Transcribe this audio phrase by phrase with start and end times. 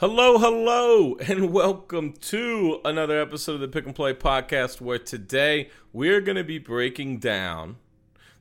[0.00, 5.68] Hello, hello, and welcome to another episode of the Pick and Play podcast where today
[5.92, 7.76] we're going to be breaking down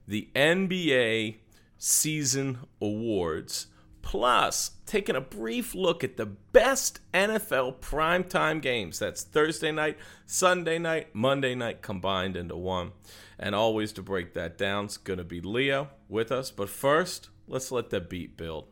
[0.07, 1.39] the NBA
[1.77, 3.67] season awards,
[4.01, 8.97] plus taking a brief look at the best NFL primetime games.
[8.97, 12.93] That's Thursday night, Sunday night, Monday night combined into one.
[13.37, 16.51] And always to break that down is going to be Leo with us.
[16.51, 18.67] But first, let's let the beat build.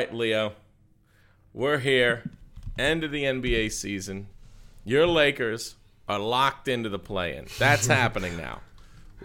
[0.00, 0.52] Right, Leo.
[1.52, 2.30] We're here.
[2.78, 4.28] End of the NBA season.
[4.82, 5.74] Your Lakers
[6.08, 7.48] are locked into the play-in.
[7.58, 8.60] That's happening now.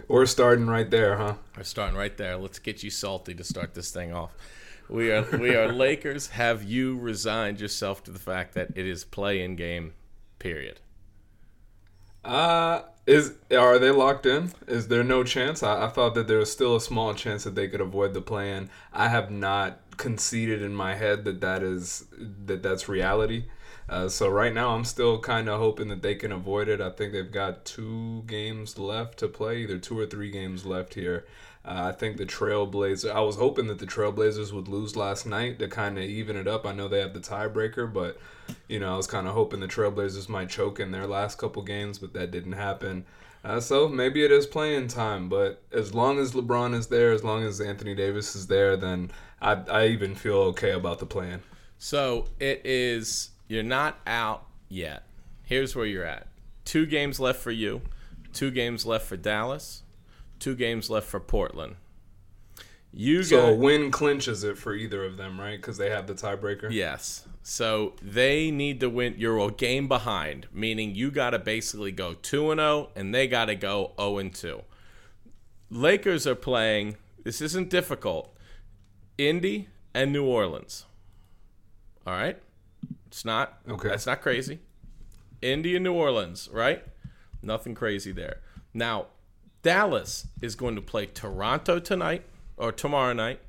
[0.06, 1.36] We're starting right there, huh?
[1.56, 2.36] We're starting right there.
[2.36, 4.34] Let's get you salty to start this thing off.
[4.90, 6.28] We are we are Lakers.
[6.28, 9.94] Have you resigned yourself to the fact that it is play-in game?
[10.38, 10.80] Period.
[12.22, 14.52] Uh is are they locked in?
[14.66, 15.62] Is there no chance?
[15.62, 18.20] I, I thought that there was still a small chance that they could avoid the
[18.20, 18.68] plan.
[18.92, 22.06] I have not conceded in my head that that is
[22.46, 23.44] that that's reality.
[23.88, 26.80] Uh, so right now, I'm still kind of hoping that they can avoid it.
[26.80, 30.94] I think they've got two games left to play, either two or three games left
[30.94, 31.24] here.
[31.66, 33.10] Uh, I think the Trailblazers.
[33.10, 36.46] I was hoping that the Trailblazers would lose last night to kind of even it
[36.46, 36.64] up.
[36.64, 38.18] I know they have the tiebreaker, but
[38.68, 41.62] you know I was kind of hoping the Trailblazers might choke in their last couple
[41.62, 43.04] games, but that didn't happen.
[43.44, 47.22] Uh, so maybe it is playing time, but as long as LeBron is there, as
[47.22, 51.42] long as Anthony Davis is there, then I, I even feel okay about the plan.
[51.78, 53.30] So it is.
[53.48, 55.04] You're not out yet.
[55.44, 56.26] Here's where you're at.
[56.64, 57.82] Two games left for you.
[58.32, 59.82] Two games left for Dallas.
[60.38, 61.76] Two games left for Portland.
[62.92, 65.56] You So got a win clinches it for either of them, right?
[65.56, 66.70] Because they have the tiebreaker.
[66.70, 67.26] Yes.
[67.42, 69.14] So they need to win.
[69.18, 73.28] You're a game behind, meaning you got to basically go 2 and 0 and they
[73.28, 74.62] got to go 0 and 2.
[75.70, 78.34] Lakers are playing, this isn't difficult.
[79.18, 80.86] Indy and New Orleans.
[82.06, 82.40] All right?
[83.08, 83.88] It's not Okay.
[83.88, 84.60] That's not crazy.
[85.42, 86.82] Indy and New Orleans, right?
[87.42, 88.40] Nothing crazy there.
[88.72, 89.06] Now,
[89.66, 92.22] Dallas is going to play Toronto tonight
[92.56, 93.40] or tomorrow night,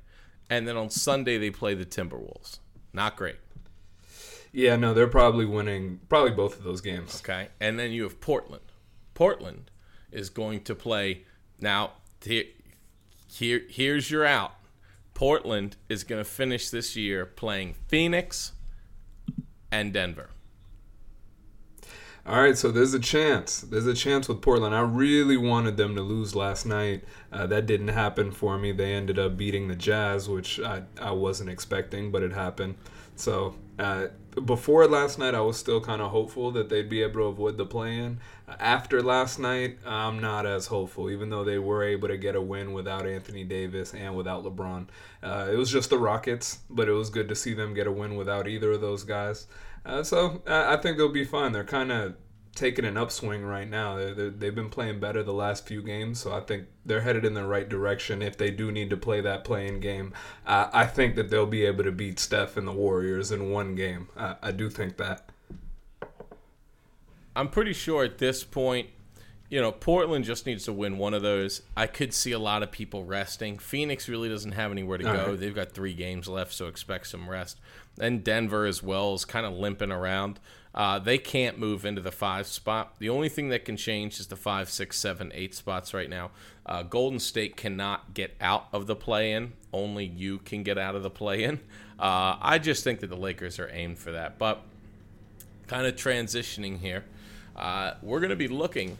[0.49, 2.57] and then on Sunday they play the Timberwolves.
[2.91, 3.35] Not great.
[4.51, 7.21] Yeah, no, they're probably winning probably both of those games.
[7.23, 7.49] Okay.
[7.59, 8.63] And then you have Portland.
[9.13, 9.69] Portland
[10.11, 11.21] is going to play
[11.59, 11.91] now
[12.23, 12.45] here,
[13.31, 14.55] here here's your out.
[15.13, 18.53] Portland is going to finish this year playing Phoenix
[19.71, 20.31] and Denver.
[22.27, 23.61] All right, so there's a chance.
[23.61, 24.75] There's a chance with Portland.
[24.75, 27.05] I really wanted them to lose last night.
[27.31, 28.73] Uh, that didn't happen for me.
[28.73, 32.75] They ended up beating the Jazz, which I, I wasn't expecting, but it happened.
[33.15, 34.07] So uh,
[34.43, 37.57] before last night, I was still kind of hopeful that they'd be able to avoid
[37.57, 38.19] the play-in.
[38.59, 42.41] After last night, I'm not as hopeful, even though they were able to get a
[42.41, 44.87] win without Anthony Davis and without LeBron.
[45.23, 47.91] Uh, it was just the Rockets, but it was good to see them get a
[47.91, 49.47] win without either of those guys.
[49.87, 51.53] Uh, so I, I think they'll be fine.
[51.53, 52.15] They're kind of
[52.53, 53.95] taking an upswing right now.
[53.95, 57.35] They're, they've been playing better the last few games, so I think they're headed in
[57.35, 58.21] the right direction.
[58.21, 60.13] If they do need to play that playing game,
[60.45, 63.75] uh, I think that they'll be able to beat Steph and the Warriors in one
[63.75, 64.09] game.
[64.17, 65.31] I do think that.
[67.35, 68.89] I'm pretty sure at this point,
[69.49, 71.61] you know, Portland just needs to win one of those.
[71.75, 73.57] I could see a lot of people resting.
[73.57, 75.29] Phoenix really doesn't have anywhere to All go.
[75.31, 75.39] right.
[75.39, 77.57] They've got three games left, so expect some rest.
[77.99, 80.39] And Denver as well is kind of limping around.
[80.75, 82.95] Uh, they can't move into the five spot.
[82.99, 86.29] The only thing that can change is the five, six, seven, eight spots right now.
[86.65, 89.53] Uh, Golden State cannot get out of the play in.
[89.73, 91.61] Only you can get out of the play in.
[91.97, 94.37] Uh, I just think that the Lakers are aimed for that.
[94.37, 94.61] But
[95.67, 97.05] kind of transitioning here.
[97.55, 98.97] Uh, we're going to be looking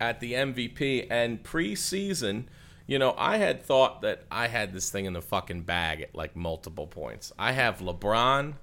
[0.00, 2.44] at the MVP and preseason.
[2.86, 6.14] You know, I had thought that I had this thing in the fucking bag at
[6.14, 7.32] like multiple points.
[7.38, 8.54] I have LeBron.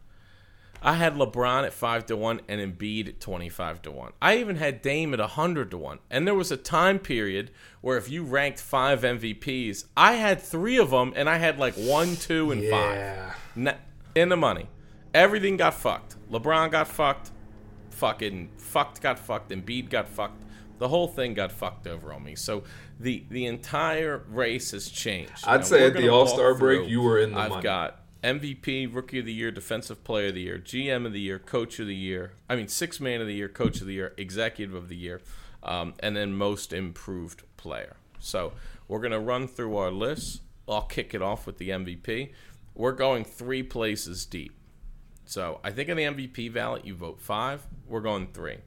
[0.81, 4.11] I had LeBron at five to one and Embiid at twenty five to one.
[4.21, 5.99] I even had Dame at hundred to one.
[6.09, 7.51] And there was a time period
[7.81, 11.75] where if you ranked five MVPs, I had three of them, and I had like
[11.75, 12.95] one, two, and five.
[12.95, 13.33] Yeah.
[13.55, 13.73] Na-
[14.13, 14.67] in the money.
[15.13, 16.15] Everything got fucked.
[16.31, 17.31] LeBron got fucked.
[17.91, 19.49] Fucking fucked got fucked.
[19.51, 20.43] Embiid got fucked.
[20.79, 22.35] The whole thing got fucked over on me.
[22.35, 22.63] So
[22.99, 25.43] the the entire race has changed.
[25.45, 27.63] I'd Now, say at the All-Star break, you were in the I've money.
[27.63, 31.39] got MVP, Rookie of the Year, Defensive Player of the Year, GM of the Year,
[31.39, 32.33] Coach of the Year.
[32.49, 35.21] I mean, Six Man of the Year, Coach of the Year, Executive of the Year,
[35.63, 37.95] um, and then Most Improved Player.
[38.19, 38.53] So
[38.87, 40.41] we're gonna run through our lists.
[40.67, 42.33] I'll kick it off with the MVP.
[42.75, 44.53] We're going three places deep.
[45.25, 47.65] So I think in the MVP ballot, you vote five.
[47.87, 48.57] We're going three.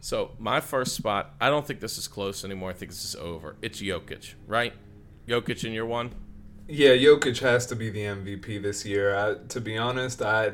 [0.00, 2.70] So my first spot, I don't think this is close anymore.
[2.70, 3.56] I think this is over.
[3.62, 4.72] It's Jokic, right?
[5.26, 6.14] Jokic in your one.
[6.68, 9.16] Yeah, Jokic has to be the MVP this year.
[9.16, 10.52] I, to be honest, I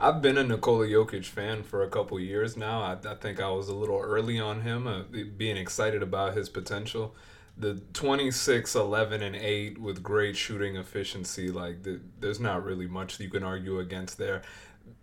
[0.00, 2.82] I've been a Nikola Jokic fan for a couple years now.
[2.82, 5.02] I, I think I was a little early on him, uh,
[5.36, 7.14] being excited about his potential.
[7.56, 13.20] The 26, 11, and 8 with great shooting efficiency, like the, there's not really much
[13.20, 14.42] you can argue against there.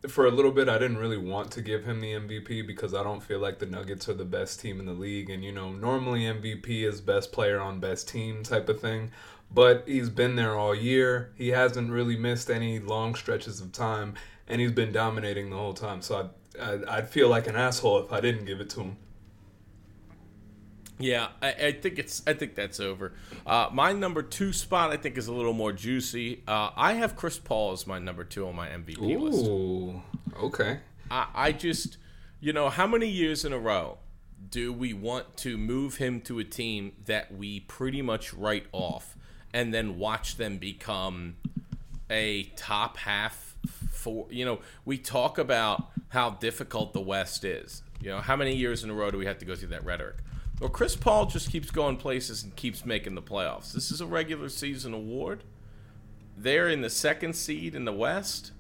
[0.08, 3.04] For a little bit, I didn't really want to give him the MVP because I
[3.04, 5.30] don't feel like the Nuggets are the best team in the league.
[5.30, 9.12] And, you know, normally MVP is best player on best team type of thing
[9.54, 11.32] but he's been there all year.
[11.36, 14.16] He hasn't really missed any long stretches of time,
[14.48, 16.02] and he's been dominating the whole time.
[16.02, 18.98] So I'd, I'd, I'd feel like an asshole if I didn't give it to him.
[21.02, 22.22] Yeah, I, I, think it's.
[22.26, 23.14] I think that's over.
[23.46, 26.44] Uh, my number two spot, I think, is a little more juicy.
[26.48, 29.46] Uh, I have Chris Paul as my number two on my MVP Ooh, list.
[29.46, 30.02] Ooh,
[30.44, 30.80] okay.
[31.10, 31.98] I, I just,
[32.40, 33.98] you know, how many years in a row
[34.50, 39.16] do we want to move him to a team that we pretty much write off?
[39.54, 41.36] and then watch them become
[42.10, 43.56] a top half
[43.92, 48.56] for you know we talk about how difficult the west is you know how many
[48.56, 50.18] years in a row do we have to go through that rhetoric
[50.62, 53.74] well chris paul just keeps going places and keeps making the playoffs.
[53.74, 55.44] This is a regular season award.
[56.38, 58.54] They're in the second seed in the west.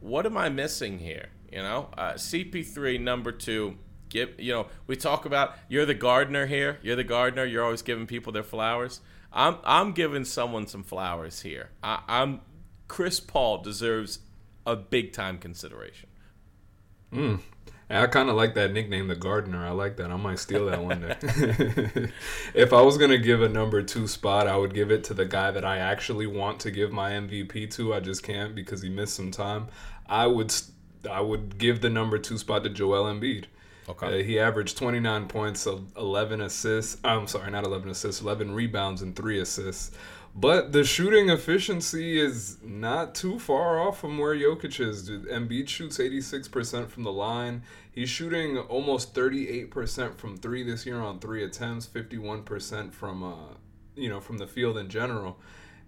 [0.00, 1.28] What am i missing here?
[1.52, 3.76] You know uh, cp3 number two.
[4.08, 6.78] Give you know we talk about you're the gardener here.
[6.80, 7.44] You're the gardener.
[7.44, 9.00] You're always giving people their flowers.
[9.32, 11.70] I'm I'm giving someone some flowers here.
[11.82, 12.40] I, I'm
[12.88, 14.20] Chris Paul deserves
[14.64, 16.08] a big time consideration.
[17.12, 17.40] Mm.
[17.88, 19.64] I kind of like that nickname, the Gardener.
[19.64, 20.10] I like that.
[20.10, 21.16] I might steal that one day.
[22.54, 25.24] if I was gonna give a number two spot, I would give it to the
[25.24, 27.94] guy that I actually want to give my MVP to.
[27.94, 29.68] I just can't because he missed some time.
[30.08, 30.52] I would
[31.08, 33.44] I would give the number two spot to Joel Embiid.
[33.88, 34.20] Okay.
[34.20, 35.66] Uh, he averaged 29 points,
[35.96, 36.98] 11 assists.
[37.04, 39.92] I'm sorry, not 11 assists, 11 rebounds and three assists.
[40.38, 45.08] But the shooting efficiency is not too far off from where Jokic is.
[45.08, 47.62] Embiid shoots 86% from the line.
[47.90, 53.54] He's shooting almost 38% from three this year on three attempts, 51% from uh,
[53.94, 55.38] you know, from the field in general.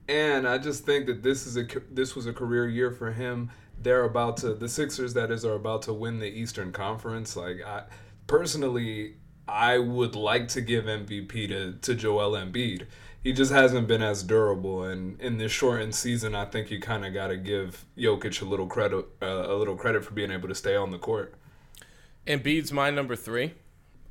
[0.08, 3.50] And I just think that this is a this was a career year for him
[3.80, 7.36] they're about to the Sixers that is are about to win the Eastern Conference.
[7.36, 7.84] Like I
[8.26, 9.14] personally
[9.46, 12.86] I would like to give MVP to, to Joel Embiid.
[13.22, 17.04] He just hasn't been as durable, and in this shortened season, I think you kind
[17.04, 20.48] of got to give Jokic a little credit, uh, a little credit for being able
[20.48, 21.34] to stay on the court.
[22.26, 23.54] Embiid's my number three,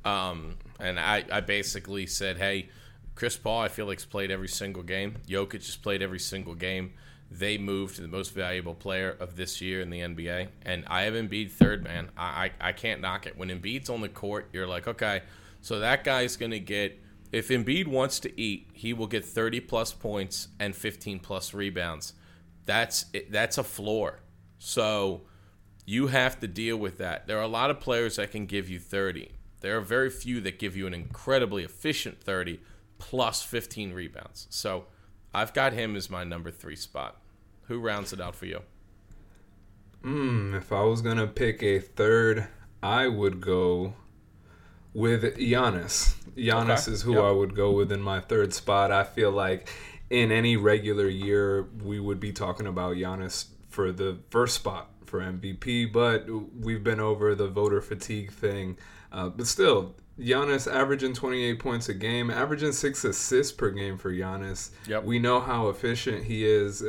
[0.04, 2.68] um, and I, I basically said, hey,
[3.14, 5.16] Chris Paul, I feel like's played every single game.
[5.26, 6.92] Jokic has played every single game
[7.30, 10.48] they moved to the most valuable player of this year in the NBA.
[10.62, 12.10] And I have Embiid third, man.
[12.16, 13.36] I, I, I can't knock it.
[13.36, 15.22] When Embiid's on the court, you're like, okay,
[15.60, 16.98] so that guy's going to get,
[17.30, 22.14] if Embiid wants to eat, he will get 30 plus points and 15 plus rebounds.
[22.64, 24.20] That's that's a floor.
[24.58, 25.22] So
[25.84, 27.26] you have to deal with that.
[27.26, 29.30] There are a lot of players that can give you 30.
[29.60, 32.60] There are very few that give you an incredibly efficient 30
[32.98, 34.46] plus 15 rebounds.
[34.50, 34.86] So
[35.34, 37.20] I've got him as my number three spot.
[37.64, 38.62] Who rounds it out for you?
[40.02, 40.54] Hmm.
[40.54, 42.46] if I was gonna pick a third,
[42.82, 43.94] I would go
[44.98, 46.16] with Giannis.
[46.36, 46.92] Giannis okay.
[46.92, 47.22] is who yep.
[47.22, 48.90] I would go with in my third spot.
[48.90, 49.68] I feel like
[50.10, 55.20] in any regular year we would be talking about Giannis for the first spot for
[55.20, 56.26] MVP, but
[56.60, 58.76] we've been over the voter fatigue thing.
[59.12, 64.12] Uh, but still, Giannis averaging 28 points a game, averaging six assists per game for
[64.12, 64.70] Giannis.
[64.88, 65.04] Yep.
[65.04, 66.82] We know how efficient he is.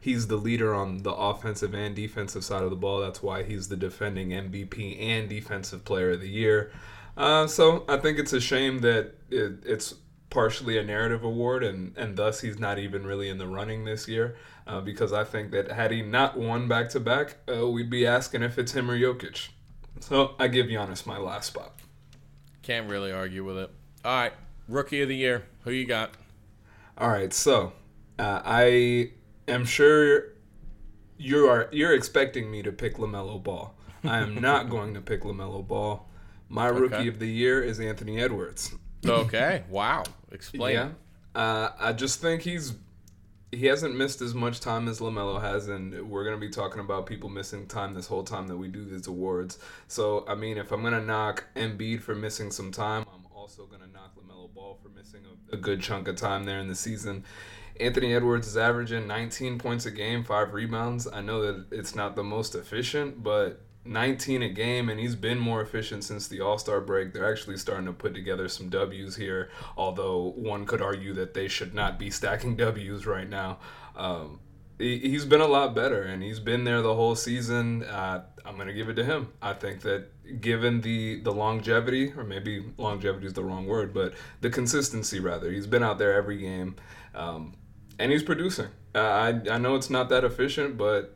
[0.00, 3.00] He's the leader on the offensive and defensive side of the ball.
[3.00, 6.72] That's why he's the defending MVP and Defensive Player of the Year.
[7.16, 9.94] Uh, so I think it's a shame that it, it's
[10.30, 14.08] partially a narrative award, and, and thus he's not even really in the running this
[14.08, 14.36] year.
[14.66, 18.42] Uh, because I think that had he not won back to back, we'd be asking
[18.42, 19.48] if it's him or Jokic.
[19.98, 21.74] So I give Giannis my last spot.
[22.62, 23.70] Can't really argue with it.
[24.04, 24.32] All right,
[24.68, 25.44] rookie of the year.
[25.64, 26.12] Who you got?
[26.96, 27.72] All right, so
[28.18, 29.10] uh, I
[29.50, 30.32] am sure
[31.18, 33.74] you are you're expecting me to pick Lamelo Ball.
[34.04, 36.06] I am not going to pick Lamelo Ball.
[36.48, 37.08] My rookie okay.
[37.08, 38.74] of the year is Anthony Edwards.
[39.06, 39.64] okay.
[39.70, 40.04] Wow.
[40.32, 40.74] Explain.
[40.74, 40.88] Yeah.
[41.34, 42.74] Uh, I just think he's
[43.52, 46.80] he hasn't missed as much time as LaMelo has, and we're going to be talking
[46.80, 49.58] about people missing time this whole time that we do these awards.
[49.88, 53.66] So, I mean, if I'm going to knock Embiid for missing some time, I'm also
[53.66, 56.68] going to knock LaMelo Ball for missing a, a, good chunk of time there in
[56.68, 57.24] the season.
[57.80, 61.08] Anthony Edwards is averaging 19 points a game, five rebounds.
[61.10, 65.38] I know that it's not the most efficient, but 19 a game, and he's been
[65.38, 67.12] more efficient since the All Star break.
[67.12, 71.48] They're actually starting to put together some W's here, although one could argue that they
[71.48, 73.58] should not be stacking W's right now.
[73.96, 74.40] Um,
[74.78, 77.84] he, has been a lot better, and he's been there the whole season.
[77.84, 79.32] Uh, I'm going to give it to him.
[79.40, 84.14] I think that given the, the longevity, or maybe longevity is the wrong word, but
[84.40, 86.76] the consistency, rather, he's been out there every game,
[87.14, 87.54] um,
[88.00, 88.68] and he's producing.
[88.94, 91.14] Uh, I, I know it's not that efficient, but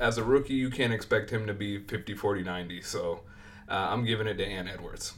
[0.00, 2.82] as a rookie, you can't expect him to be 50, 40, 90.
[2.82, 3.20] So
[3.68, 5.12] uh, I'm giving it to Ant Edwards.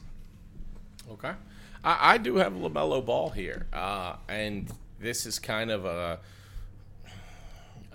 [1.11, 1.33] Okay.
[1.85, 3.69] I, I do have LaMelo Ball here.
[3.73, 6.19] Uh, and this is kind of a.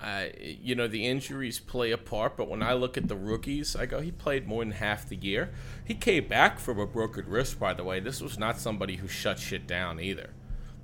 [0.01, 3.73] Uh, you know, the injuries play a part, but when I look at the rookies,
[3.73, 5.53] I go, he played more than half the year.
[5.85, 8.01] He came back from a broken wrist, by the way.
[8.01, 10.31] This was not somebody who shut shit down either.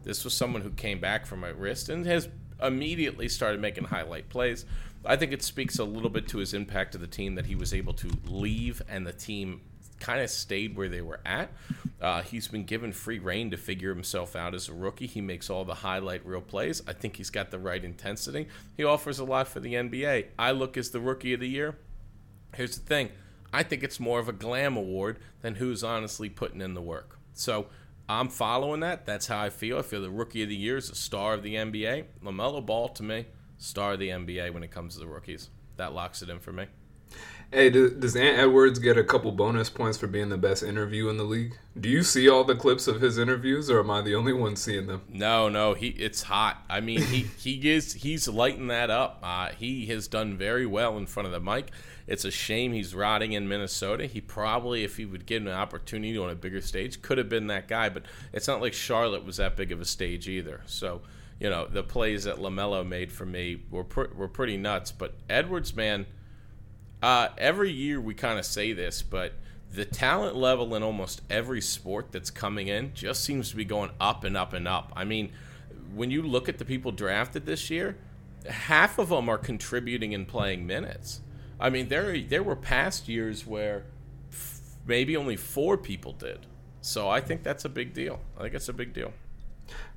[0.04, 2.30] This was someone who came back from a wrist and has
[2.62, 4.66] immediately started making highlight plays.
[5.06, 7.56] I think it speaks a little bit to his impact to the team that he
[7.56, 9.62] was able to leave and the team
[10.00, 11.52] kind of stayed where they were at.
[12.02, 15.08] Uh, he's been given free rein to figure himself out as a rookie.
[15.08, 16.82] He makes all the highlight real plays.
[16.88, 18.48] I think he's got the right intensity.
[18.78, 20.28] He offers a lot for the NBA.
[20.38, 21.78] I look as the rookie of the year.
[22.56, 23.10] Here's the thing
[23.54, 27.18] I think it's more of a glam award than who's honestly putting in the work.
[27.34, 27.68] So
[28.10, 29.06] I'm following that.
[29.06, 29.78] That's how I feel.
[29.78, 32.06] I feel the rookie of the year is a star of the NBA.
[32.24, 33.28] LaMelo Ball, to me,
[33.60, 35.52] star of the NBA when it comes to the rookies.
[35.78, 36.66] That locks it in for me.
[37.52, 41.18] Hey, does Ant Edwards get a couple bonus points for being the best interview in
[41.18, 41.58] the league?
[41.80, 44.56] Do you see all the clips of his interviews, or am I the only one
[44.56, 45.02] seeing them?
[45.08, 46.64] No, no, he it's hot.
[46.70, 49.20] I mean, he he is he's lighting that up.
[49.24, 51.72] Uh, he has done very well in front of the mic.
[52.10, 54.08] It's a shame he's rotting in Minnesota.
[54.08, 57.48] He probably, if he would get an opportunity on a bigger stage, could have been
[57.48, 57.88] that guy.
[57.88, 60.62] But it's not like Charlotte was that big of a stage either.
[60.66, 61.02] So
[61.40, 63.86] you know, the plays that LaMelo made for me were
[64.16, 64.92] were pretty nuts.
[64.92, 66.06] But Edwards, man,
[67.02, 69.34] uh, every year we kind of say this, but
[69.72, 73.92] the talent level in almost every sport that's coming in just seems to be going
[74.02, 74.92] up and up and up.
[74.96, 75.32] I mean,
[75.94, 77.98] when you look at the people drafted this year,
[78.50, 81.22] half of them are contributing and playing minutes.
[81.60, 83.86] I mean, there there were past years where
[84.32, 86.46] f- maybe only four people did.
[86.82, 88.22] So I think that's a big deal.
[88.38, 89.14] I think it's a big deal.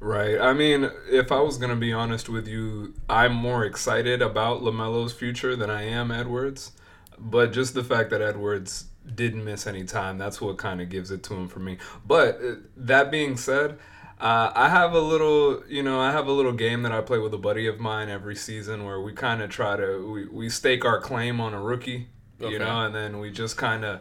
[0.01, 0.39] Right.
[0.39, 4.63] I mean, if I was going to be honest with you, I'm more excited about
[4.63, 6.73] LaMelo's future than I am Edwards.
[7.19, 11.11] But just the fact that Edwards didn't miss any time, that's what kind of gives
[11.11, 11.79] it to him for me.
[12.05, 13.79] But uh, that being said,
[14.23, 17.19] uh, I have a little, you know, I have a little game that I play
[17.19, 20.49] with a buddy of mine every season where we kind of try to we, we
[20.49, 22.07] stake our claim on a rookie,
[22.41, 22.53] okay.
[22.53, 24.01] you know, and then we just kind of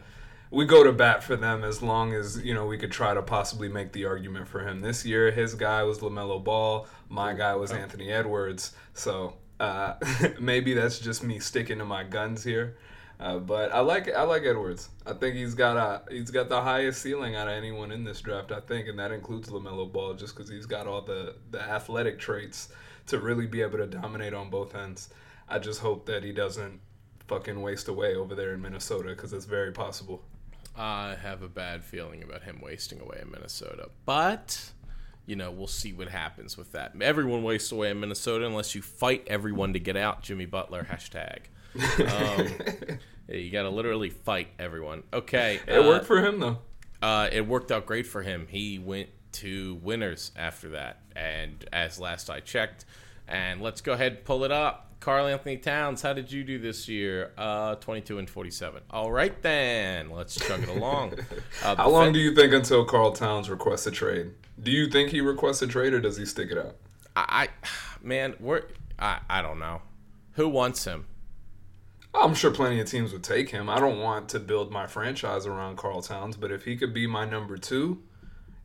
[0.51, 3.21] we go to bat for them as long as you know we could try to
[3.23, 4.81] possibly make the argument for him.
[4.81, 8.73] This year, his guy was LaMelo Ball, my guy was Anthony Edwards.
[8.93, 9.95] So uh,
[10.39, 12.77] maybe that's just me sticking to my guns here.
[13.21, 14.89] Uh, but I like I like Edwards.
[15.05, 18.19] I think he's got a he's got the highest ceiling out of anyone in this
[18.19, 18.51] draft.
[18.51, 22.17] I think, and that includes LaMelo Ball, just because he's got all the the athletic
[22.17, 22.69] traits
[23.07, 25.09] to really be able to dominate on both ends.
[25.47, 26.79] I just hope that he doesn't
[27.27, 30.23] fucking waste away over there in Minnesota because it's very possible.
[30.75, 33.89] I have a bad feeling about him wasting away in Minnesota.
[34.05, 34.71] But,
[35.25, 36.93] you know, we'll see what happens with that.
[37.01, 40.23] Everyone wastes away in Minnesota unless you fight everyone to get out.
[40.23, 41.43] Jimmy Butler, hashtag.
[41.75, 42.47] Um,
[43.29, 45.03] you got to literally fight everyone.
[45.13, 45.59] Okay.
[45.67, 46.59] It uh, worked for him, though.
[47.01, 48.47] Uh, it worked out great for him.
[48.49, 51.01] He went to winners after that.
[51.15, 52.85] And as last I checked,
[53.27, 54.87] and let's go ahead and pull it up.
[54.99, 57.31] Karl-Anthony Towns, how did you do this year?
[57.35, 58.83] Uh, 22 and 47.
[58.91, 60.11] All right, then.
[60.11, 61.15] Let's chug it along.
[61.63, 64.29] Uh, how long do you think until Karl Towns requests a trade?
[64.61, 66.75] Do you think he requests a trade or does he stick it out?
[67.15, 67.49] I,
[68.03, 68.63] man, we're,
[68.99, 69.81] I, I don't know.
[70.33, 71.07] Who wants him?
[72.13, 73.69] I'm sure plenty of teams would take him.
[73.69, 77.07] I don't want to build my franchise around Karl Towns, but if he could be
[77.07, 78.03] my number two,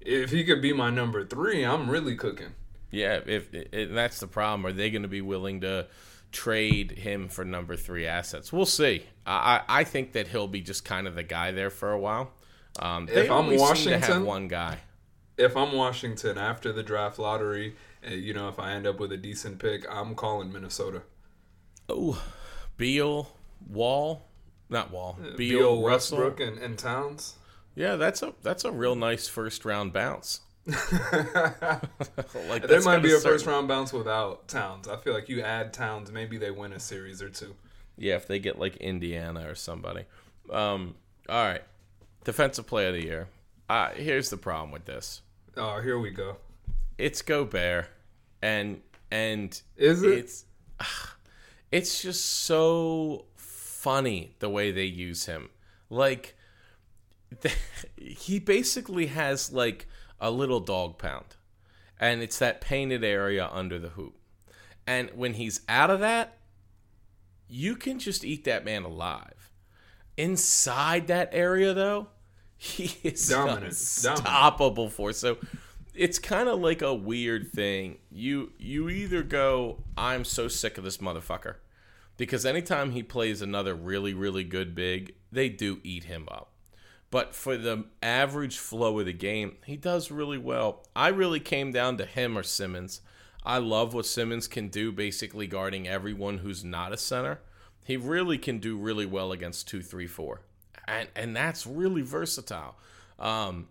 [0.00, 2.54] if he could be my number three, I'm really cooking.
[2.90, 5.86] Yeah, if, if that's the problem, are they going to be willing to
[6.32, 8.52] trade him for number three assets.
[8.52, 9.04] We'll see.
[9.26, 12.30] I I think that he'll be just kind of the guy there for a while.
[12.78, 14.78] Um, if I'm Washington, one guy.
[15.38, 17.76] If I'm Washington after the draft lottery,
[18.06, 21.02] uh, you know, if I end up with a decent pick, I'm calling Minnesota.
[21.88, 22.22] Oh,
[22.76, 23.28] Beal,
[23.68, 24.22] Wall,
[24.68, 27.34] not Wall, uh, Beal, Beal Westbrook, and, and Towns.
[27.74, 30.40] Yeah, that's a that's a real nice first round bounce.
[30.66, 30.76] like
[32.66, 33.20] there might be a certain.
[33.20, 34.88] first round bounce without Towns.
[34.88, 37.54] I feel like you add Towns, maybe they win a series or two.
[37.96, 40.04] Yeah, if they get like Indiana or somebody.
[40.50, 40.94] Um,
[41.28, 41.62] all right,
[42.24, 43.28] defensive play of the year.
[43.68, 45.22] Uh, here's the problem with this.
[45.56, 46.36] Oh, here we go.
[46.98, 47.86] It's Gobert,
[48.42, 48.80] and
[49.10, 50.18] and Is it?
[50.18, 50.44] It's
[51.72, 55.50] it's just so funny the way they use him.
[55.90, 56.36] Like
[57.96, 59.86] he basically has like
[60.20, 61.36] a little dog pound,
[62.00, 64.14] and it's that painted area under the hoop.
[64.86, 66.38] And when he's out of that,
[67.48, 69.52] you can just eat that man alive.
[70.16, 72.08] Inside that area, though,
[72.56, 73.66] he is Dominant.
[73.66, 75.18] unstoppable force.
[75.18, 75.38] So
[75.96, 77.98] it's kind of like a weird thing.
[78.10, 81.56] You you either go, I'm so sick of this motherfucker,
[82.16, 86.52] because anytime he plays another really really good big, they do eat him up.
[87.10, 90.84] But for the average flow of the game, he does really well.
[90.94, 93.00] I really came down to him or Simmons.
[93.44, 97.40] I love what Simmons can do, basically guarding everyone who's not a center.
[97.84, 100.42] He really can do really well against two, three, four,
[100.88, 102.74] and and that's really versatile.
[103.20, 103.68] Um,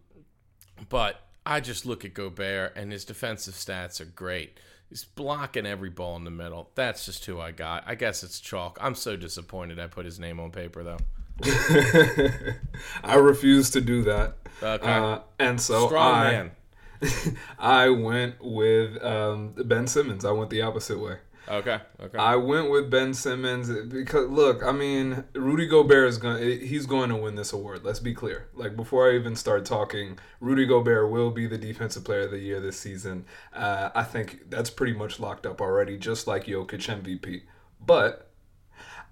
[0.88, 4.60] but I just look at Gobert, and his defensive stats are great.
[4.90, 6.70] He's blocking every ball in the middle.
[6.75, 7.84] That's just who I got.
[7.88, 8.78] I guess it's chalk.
[8.82, 11.00] I'm so disappointed I put his name on paper though.
[13.04, 14.36] I refuse to do that.
[14.62, 14.88] Okay.
[14.88, 16.52] Uh, and so Strong I, man.
[17.60, 20.24] I went with um, Ben Simmons.
[20.24, 21.18] I went the opposite way.
[21.48, 21.80] Okay.
[22.00, 22.18] Okay.
[22.18, 27.10] I went with Ben Simmons because look, I mean, Rudy Gobert is going he's going
[27.10, 27.84] to win this award.
[27.84, 28.48] Let's be clear.
[28.54, 32.40] Like before I even start talking, Rudy Gobert will be the defensive player of the
[32.40, 33.25] year this season.
[33.54, 37.44] Uh, I think that's pretty much locked up already, just like Jokic MVP.
[37.80, 38.32] But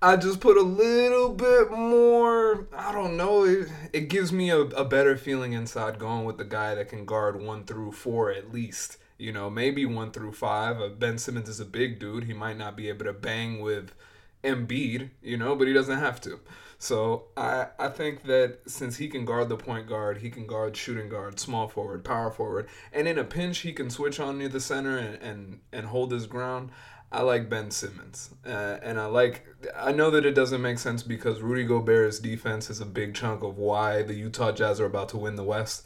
[0.02, 2.68] I just put a little bit more.
[2.76, 3.46] I don't know.
[3.46, 7.06] It, it gives me a, a better feeling inside going with the guy that can
[7.06, 8.98] guard one through four at least.
[9.18, 10.82] You know, maybe one through five.
[10.82, 12.26] Uh, ben Simmons is a big dude.
[12.26, 13.94] He might not be able to bang with
[14.44, 16.40] Embiid, you know, but he doesn't have to.
[16.84, 20.76] So I I think that since he can guard the point guard, he can guard
[20.76, 24.50] shooting guard, small forward, power forward, and in a pinch he can switch on near
[24.50, 26.72] the center and and, and hold his ground.
[27.10, 29.48] I like Ben Simmons, uh, and I like.
[29.78, 33.44] I know that it doesn't make sense because Rudy Gobert's defense is a big chunk
[33.44, 35.86] of why the Utah Jazz are about to win the West.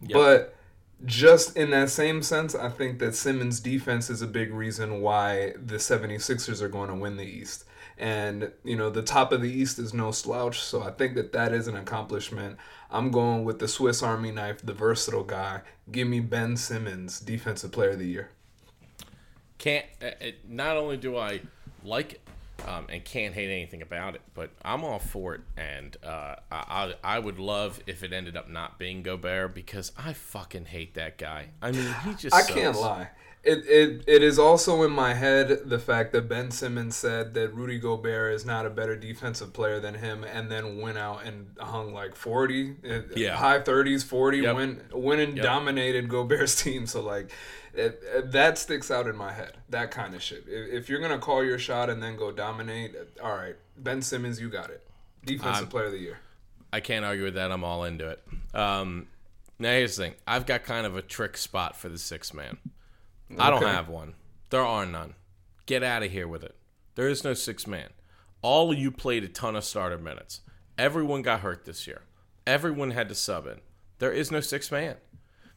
[0.00, 0.55] But
[1.04, 5.52] just in that same sense, I think that Simmons' defense is a big reason why
[5.56, 7.64] the 76ers are going to win the East.
[7.98, 11.32] And, you know, the top of the East is no slouch, so I think that
[11.32, 12.58] that is an accomplishment.
[12.90, 15.62] I'm going with the Swiss Army knife, the versatile guy.
[15.90, 18.30] Give me Ben Simmons, Defensive Player of the Year.
[19.58, 20.10] can't uh,
[20.46, 21.40] not only do I
[21.82, 22.25] like
[22.66, 25.40] um, and can't hate anything about it, but I'm all for it.
[25.56, 30.12] And uh, I, I would love if it ended up not being Gobert because I
[30.12, 31.48] fucking hate that guy.
[31.62, 32.52] I mean, he just I sucks.
[32.54, 33.10] can't lie.
[33.44, 37.54] It, it, it is also in my head the fact that Ben Simmons said that
[37.54, 41.46] Rudy Gobert is not a better defensive player than him, and then went out and
[41.60, 43.36] hung like forty, uh, Yeah.
[43.36, 44.54] high thirties, forty, Yep.
[44.56, 45.44] went went and Yep.
[45.44, 46.86] dominated Gobert's team.
[46.88, 47.30] So like,
[47.76, 49.56] it, it- that sticks out in my head.
[49.68, 50.44] That kind of shit.
[50.48, 54.40] If, if you're gonna call your shot and then go dominate, all right, Ben Simmons,
[54.40, 54.86] you got it.
[55.24, 56.18] Defensive player of the year.
[56.72, 57.50] I can't argue with that.
[57.52, 58.22] I'm all into it.
[58.54, 59.08] Um,
[59.58, 60.14] now here's the thing.
[60.26, 62.58] I've got kind of a trick spot for the six man.
[63.38, 64.14] I don't have one.
[64.50, 65.14] There are none.
[65.66, 66.54] Get out of here with it.
[66.94, 67.88] There is no six man.
[68.42, 70.40] All of you played a ton of starter minutes.
[70.78, 72.02] Everyone got hurt this year.
[72.46, 73.60] Everyone had to sub in.
[73.98, 74.96] There is no six man.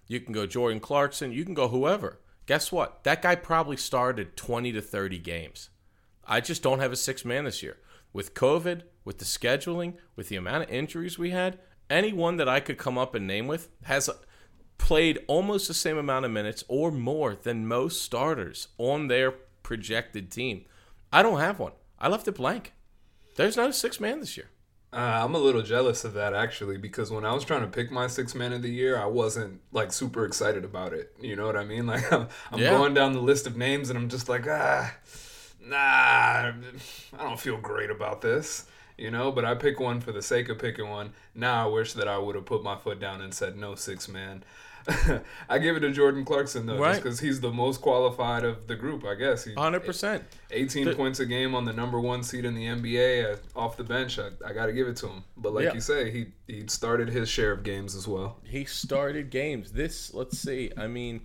[0.10, 1.32] You can go Jordan Clarkson.
[1.32, 2.20] You can go whoever.
[2.48, 3.04] Guess what?
[3.04, 5.70] That guy probably started 20 to 30 games.
[6.26, 7.78] I just don't have a six man this year.
[8.12, 11.60] With COVID, with the scheduling, with the amount of injuries we had,
[11.92, 14.10] anyone that I could come up and name with has
[14.80, 20.32] played almost the same amount of minutes or more than most starters on their projected
[20.32, 20.66] team.
[21.14, 21.74] I don't have one.
[22.00, 22.74] I left it blank.
[23.36, 24.50] There's no six man this year.
[24.92, 27.92] Uh, I'm a little jealous of that actually because when I was trying to pick
[27.92, 31.14] my six man of the year, I wasn't like super excited about it.
[31.22, 31.86] You know what I mean?
[31.90, 32.72] Like I'm, I'm Yeah.
[32.72, 34.92] going down the list of names and I'm just like, ah,
[35.64, 36.54] nah, I
[37.20, 38.66] don't feel great about this.
[38.98, 41.14] You know, but I pick one for the sake of picking one.
[41.34, 44.10] Now I wish that I would have put my foot down and said no six
[44.10, 44.44] man.
[45.50, 48.76] I give it to Jordan Clarkson though, just because he's the most qualified of the
[48.76, 49.06] group.
[49.06, 50.22] I guess he 100%.
[50.52, 53.78] 18 The- points a game on the number one seed in the NBA uh, off
[53.78, 54.18] the bench.
[54.20, 55.24] I, I got to give it to him.
[55.38, 55.74] But like Yeah.
[55.74, 58.38] you say, he he started his share of games as well.
[58.44, 59.72] he started games.
[59.72, 60.72] This, let's see.
[60.78, 61.22] I mean,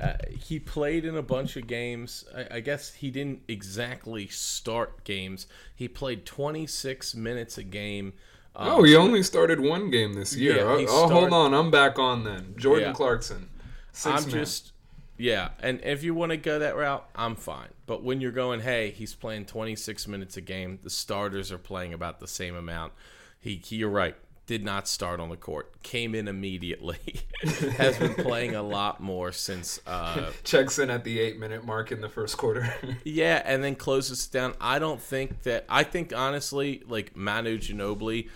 [0.00, 2.24] uh, he played in a bunch of games.
[2.34, 5.46] I, I guess he didn't exactly start games.
[5.74, 8.12] He played 26 minutes a game.
[8.56, 10.56] Um, oh, he only started one game this year.
[10.56, 12.54] Yeah, oh, he oh, hold on, I'm back on then.
[12.56, 12.92] Jordan Yeah.
[12.92, 13.48] Clarkson,
[13.92, 14.30] 6 I'm man.
[14.30, 14.72] just,
[15.16, 15.50] yeah.
[15.60, 17.68] And if you want to go that route, I'm fine.
[17.86, 21.94] But when you're going, hey, he's playing 26 minutes a game, the starters are playing
[21.94, 22.92] about the same amount.
[23.40, 24.16] He, he you're right.
[24.50, 25.80] Did not start on the court.
[25.84, 27.20] Came in immediately.
[27.76, 29.80] has been playing a lot more since.
[29.86, 32.74] Uh, Checks in at the eight minute mark in the first quarter.
[33.04, 34.54] yeah, and then closes down.
[34.60, 35.66] I don't think that.
[35.68, 38.28] I think honestly, like Manu Ginobili,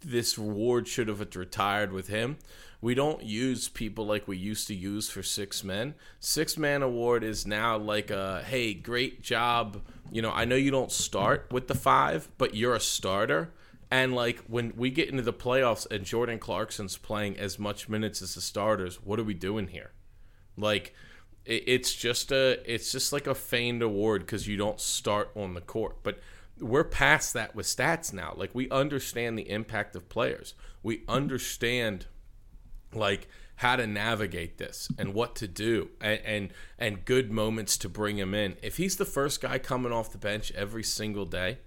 [0.00, 2.38] this award should have retired with him.
[2.80, 5.94] We don't use people like we used to use for six men.
[6.20, 9.82] Six man award is now like a hey, great job.
[10.10, 13.52] You know, I know you don't start with the five, but you're a starter
[13.90, 18.20] and like when we get into the playoffs and Jordan Clarkson's playing as much minutes
[18.20, 19.92] as the starters, what are we doing here?
[20.56, 20.94] Like
[21.44, 25.62] it's just a it's just like a feigned award because you don't start on the
[25.62, 25.96] court.
[26.02, 26.20] But
[26.60, 28.34] we're past that with stats now.
[28.36, 30.54] Like we understand the impact of players.
[30.82, 32.06] We understand
[32.92, 37.88] like how to navigate this and what to do and, and and good moments to
[37.88, 38.56] bring him in.
[38.62, 41.58] If he's the first guy coming off the bench every single day,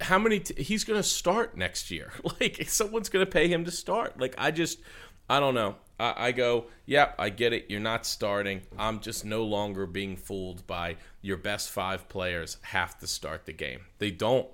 [0.00, 2.12] how many t- he's going to start next year.
[2.40, 4.18] Like someone's going to pay him to start.
[4.18, 4.80] Like i just
[5.28, 5.76] i don't know.
[6.00, 7.66] I, I go yep yeah, i get it.
[7.68, 8.62] You're not starting.
[8.78, 13.52] I'm just no longer being fooled by your best five players have to start the
[13.52, 13.80] game.
[13.98, 14.48] They don't.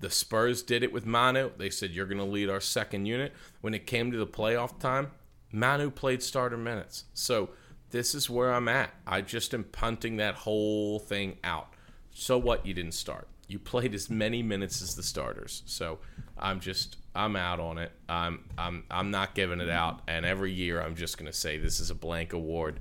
[0.00, 1.50] The spurs did it with manu.
[1.56, 3.34] They said you're going to lead our second unit.
[3.60, 5.12] When it came to the playoff time
[5.52, 7.04] manu played starter minutes.
[7.14, 7.50] So
[7.90, 8.92] this is where i'm at.
[9.06, 11.74] I just am punting that whole thing out.
[12.12, 12.66] So what?
[12.66, 15.62] You didn't start you played as many minutes as the starters.
[15.66, 15.98] So
[16.38, 17.92] I'm just I'm out on it.
[18.08, 20.00] I'm I'm I'm not giving it out.
[20.06, 22.80] And every year I'm just gonna say this is a blank award.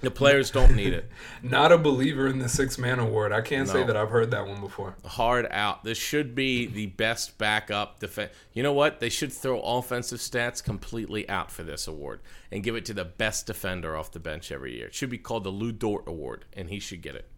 [0.00, 1.10] The players don't need it.
[1.42, 3.32] Not a believer in the six man award.
[3.32, 3.72] I can't no.
[3.72, 4.96] say that I've heard that one before.
[5.04, 5.82] Hard out.
[5.84, 8.30] This should be the best backup defense.
[8.52, 9.00] You know what?
[9.00, 13.04] They should throw offensive stats completely out for this award and give it to the
[13.04, 14.88] best defender off the bench every year.
[14.88, 17.30] It should be called the Lu Dort Award, and he should get it.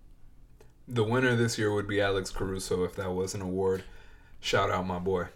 [0.89, 3.85] The winner this year would be Alex Caruso if that was an award.
[4.41, 5.27] Shout out my boy.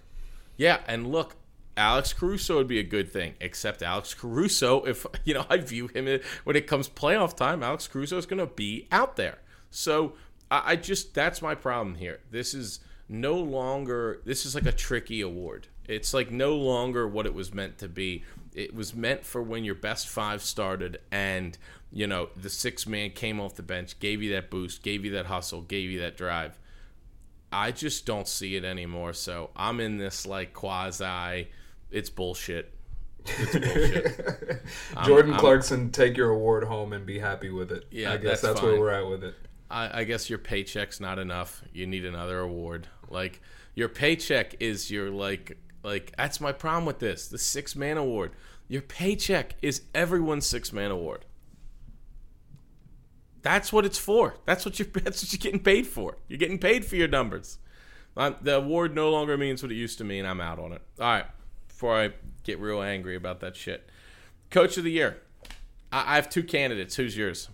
[0.56, 1.36] Yeah, and look,
[1.76, 3.34] Alex Caruso would be a good thing.
[3.40, 7.88] Except Alex Caruso, if you know, I view him when it comes playoff time, Alex
[7.88, 9.38] Caruso is going to be out there.
[9.70, 10.14] So
[10.50, 12.20] I, I just that's my problem here.
[12.30, 14.20] This is no longer.
[14.24, 15.68] This is like a tricky award.
[15.88, 18.24] It's like no longer what it was meant to be.
[18.54, 21.56] It was meant for when your best five started and
[21.92, 25.10] you know, the six man came off the bench, gave you that boost, gave you
[25.12, 26.58] that hustle, gave you that drive.
[27.52, 29.12] I just don't see it anymore.
[29.12, 31.48] So I'm in this like quasi,
[31.90, 32.72] it's bullshit.
[33.26, 34.62] It's bullshit.
[35.04, 37.86] Jordan I'm, Clarkson, I'm, take your award home and be happy with it.
[37.90, 39.34] Yeah, I guess that's, that's where we're at with it.
[39.68, 41.62] I, I guess your paycheck's not enough.
[41.72, 42.86] You need another award.
[43.08, 43.40] Like
[43.74, 47.26] your paycheck is your like like that's my problem with this.
[47.28, 48.32] The six man award.
[48.68, 51.24] Your paycheck is everyone's six man award.
[53.42, 54.36] That's what it's for.
[54.44, 54.88] That's what you're.
[54.94, 56.18] That's what you're getting paid for.
[56.28, 57.58] You're getting paid for your numbers.
[58.16, 60.26] I'm, the award no longer means what it used to mean.
[60.26, 60.82] I'm out on it.
[60.98, 61.26] All right.
[61.68, 62.10] Before I
[62.44, 63.88] get real angry about that shit,
[64.50, 65.22] Coach of the Year.
[65.92, 66.96] I, I have two candidates.
[66.96, 67.48] Who's yours?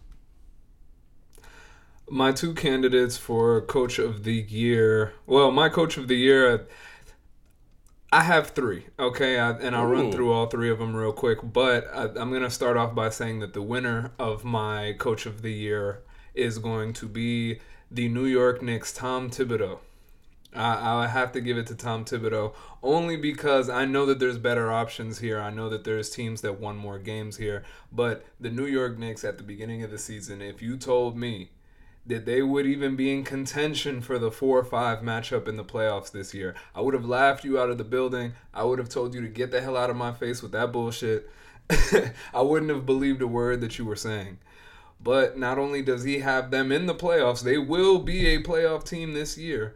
[2.08, 5.12] My two candidates for Coach of the Year.
[5.26, 6.66] Well, my Coach of the Year.
[8.22, 9.92] Have three, okay, I, and I'll Ooh.
[9.92, 11.38] run through all three of them real quick.
[11.42, 15.26] But I, I'm going to start off by saying that the winner of my Coach
[15.26, 16.02] of the Year
[16.34, 19.78] is going to be the New York Knicks, Tom Thibodeau.
[20.54, 24.38] I, I have to give it to Tom Thibodeau only because I know that there's
[24.38, 25.40] better options here.
[25.40, 27.64] I know that there's teams that won more games here.
[27.92, 31.50] But the New York Knicks at the beginning of the season, if you told me
[32.06, 35.64] that they would even be in contention for the 4 or 5 matchup in the
[35.64, 36.54] playoffs this year.
[36.74, 38.34] I would have laughed you out of the building.
[38.54, 40.72] I would have told you to get the hell out of my face with that
[40.72, 41.28] bullshit.
[42.32, 44.38] I wouldn't have believed a word that you were saying.
[45.00, 48.84] But not only does he have them in the playoffs, they will be a playoff
[48.84, 49.74] team this year.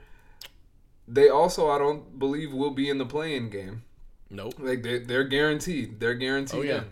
[1.06, 3.82] They also, I don't believe, will be in the playing game.
[4.30, 4.54] Nope.
[4.58, 5.98] Like they, they're guaranteed.
[5.98, 6.60] They're guaranteed.
[6.60, 6.84] Oh yeah, in.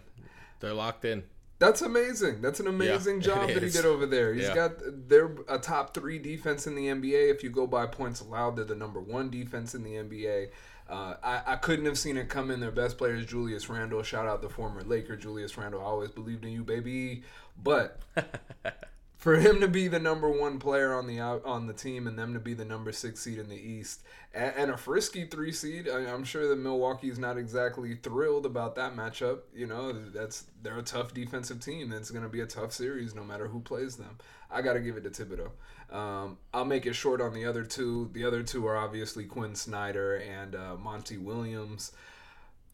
[0.59, 1.23] they're locked in.
[1.59, 2.41] That's amazing.
[2.41, 4.33] That's an amazing yeah, job that he did over there.
[4.33, 4.55] He's yeah.
[4.55, 4.73] got
[5.09, 7.31] they're a top three defense in the NBA.
[7.31, 10.51] If you go by points allowed, they're the number one defense in the NBA.
[10.89, 12.61] Uh, I, I couldn't have seen it coming.
[12.61, 14.03] Their best player is Julius Randle.
[14.03, 15.81] Shout out the former Laker Julius Randle.
[15.81, 17.25] I always believed in you, baby.
[17.63, 18.01] But
[19.19, 22.33] for him to be the number one player on the on the team and them
[22.33, 24.01] to be the number six seed in the East
[24.35, 28.77] and, and a frisky three seed, I, am sure that Milwaukee's not exactly thrilled about
[28.77, 29.41] that matchup.
[29.55, 31.93] You know, that's they're a tough defensive team.
[31.93, 34.19] It's going to be a tough series no matter who plays them.
[34.51, 35.51] I got to give it to Thibodeau.
[35.95, 38.11] Um, I'll make it short on the other two.
[38.13, 41.93] The other two are obviously Quin Snyder and uh, Monty Williams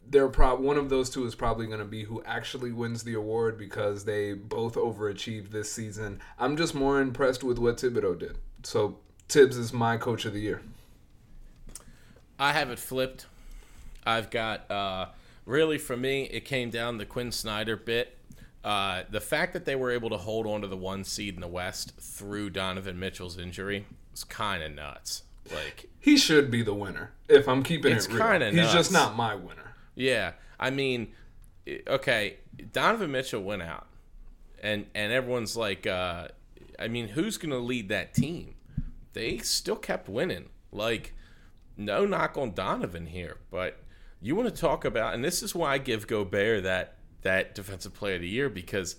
[0.09, 3.13] they're prob one of those two is probably going to be who actually wins the
[3.13, 6.21] award because they both overachieved this season.
[6.39, 8.37] I'm just more impressed with what Thibodeau did.
[8.63, 8.97] So
[9.29, 10.61] Thibs is my coach of the year.
[12.37, 13.25] I have it flipped.
[14.05, 15.07] I've got uh,
[15.45, 18.17] really for me, it came down the Quin Snyder bit.
[18.63, 21.41] Uh, the fact that they were able to hold on to the one seed in
[21.41, 25.23] the West through Donovan Mitchell's injury is kind of nuts.
[25.53, 27.11] Like he should be the winner.
[27.29, 29.64] If I'm keeping It's it real, he's just not my winner.
[29.95, 31.13] Yeah, I mean,
[31.87, 32.37] okay,
[32.71, 33.87] Donovan Mitchell went out,
[34.61, 36.27] and and everyone's like, uh,
[36.77, 38.55] I mean, who's gonna lead that team?
[39.13, 40.49] They still kept winning.
[40.71, 41.13] Like,
[41.77, 43.77] no knock on Donovan here, but
[44.21, 47.93] you want to talk about, and this is why I give Gobert that that defensive
[47.93, 48.97] player of the year because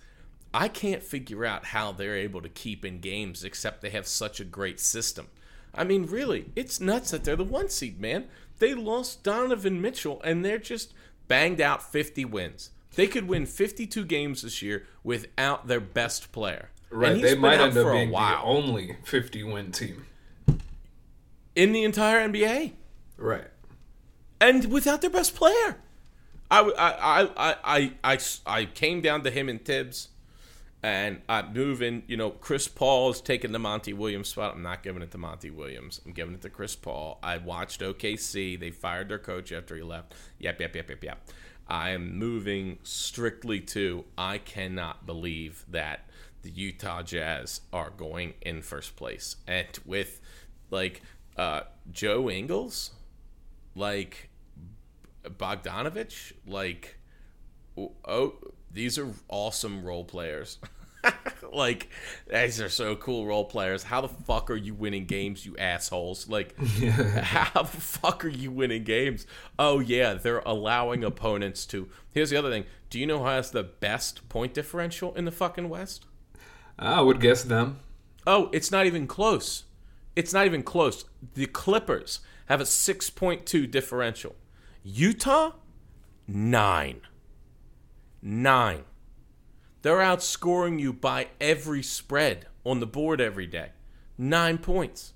[0.52, 4.40] I can't figure out how they're able to keep in games except they have such
[4.40, 5.28] a great system.
[5.74, 8.26] I mean, really, it's nuts that they're the one seed, man.
[8.58, 10.94] They lost Donovan Mitchell and they're just
[11.28, 12.70] banged out 50 wins.
[12.94, 16.70] They could win 52 games this year without their best player.
[16.90, 17.20] Right.
[17.20, 20.06] They might end up being the only 50 win team.
[21.54, 22.72] in the entire NBA.
[23.18, 23.48] Right.
[24.40, 25.76] and without their best player.
[26.50, 30.08] I, I, I, I, I, I came down to him and Thibs,
[30.82, 32.02] and I'm moving.
[32.06, 34.54] You know, Chris Paul is taking the Monty Williams spot.
[34.54, 36.00] I'm not giving it to Monty Williams.
[36.04, 37.18] I'm giving it to Chris Paul.
[37.22, 38.58] I watched OKC.
[38.58, 40.14] They fired their coach after he left.
[40.38, 41.28] Yep, yep, yep, yep, yep.
[41.68, 46.08] I am moving strictly to I cannot believe that
[46.42, 49.36] the Utah Jazz are going in first place.
[49.48, 50.20] And with
[50.70, 51.02] like
[51.36, 52.92] uh, Joe Ingles,
[53.74, 54.30] like
[55.24, 56.98] Bogdanovich, like
[57.76, 58.34] oh,
[58.70, 60.58] these are awesome role players.
[61.52, 61.88] like
[62.28, 63.84] these are so cool role players.
[63.84, 66.28] How the fuck are you winning games, you assholes?
[66.28, 69.26] Like how the fuck are you winning games?
[69.58, 71.88] Oh yeah, they're allowing opponents to.
[72.12, 72.64] Here's the other thing.
[72.90, 76.06] Do you know who has the best point differential in the fucking West?
[76.78, 77.80] I would guess them.
[78.26, 79.64] Oh, it's not even close.
[80.14, 81.04] It's not even close.
[81.34, 84.34] The Clippers have a 6.2 differential.
[84.82, 85.52] Utah,
[86.26, 87.00] nine.
[88.28, 88.82] Nine.
[89.82, 93.70] They're outscoring you by every spread on the board every day.
[94.18, 95.12] Nine points.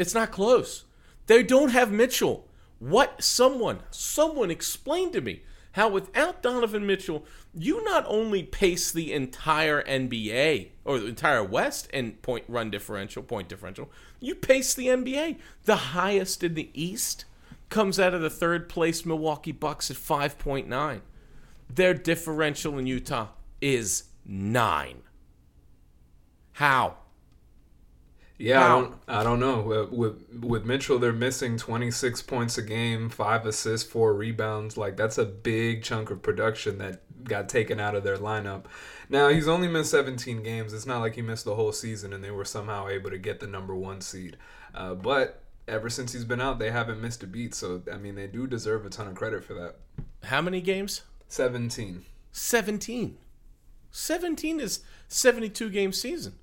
[0.00, 0.82] It's not close.
[1.28, 2.48] They don't have Mitchell.
[2.80, 3.22] What?
[3.22, 5.42] Someone, someone explain to me
[5.74, 11.88] how without Donovan Mitchell, you not only pace the entire NBA or the entire West
[11.92, 15.36] in point run differential, point differential, you pace the NBA.
[15.66, 17.26] The highest in the East
[17.68, 21.00] comes out of the third place Milwaukee Bucks at 5.9.
[21.68, 23.28] Their differential in Utah
[23.60, 25.02] is nine.
[26.52, 26.98] How?
[28.36, 29.60] Yeah, I don't, I don't know.
[29.60, 34.76] With, with with Mitchell, they're missing 26 points a game, five assists, four rebounds.
[34.76, 38.64] Like that's a big chunk of production that got taken out of their lineup.
[39.08, 40.72] Now he's only missed 17 games.
[40.72, 43.38] It's not like he missed the whole season, and they were somehow able to get
[43.38, 44.36] the number one seed.
[44.74, 47.54] Uh, but ever since he's been out, they haven't missed a beat.
[47.54, 49.76] So I mean, they do deserve a ton of credit for that.
[50.24, 51.02] How many games?
[51.34, 52.04] 17.
[52.30, 53.18] 17.
[53.90, 56.34] 17 is 72 game season.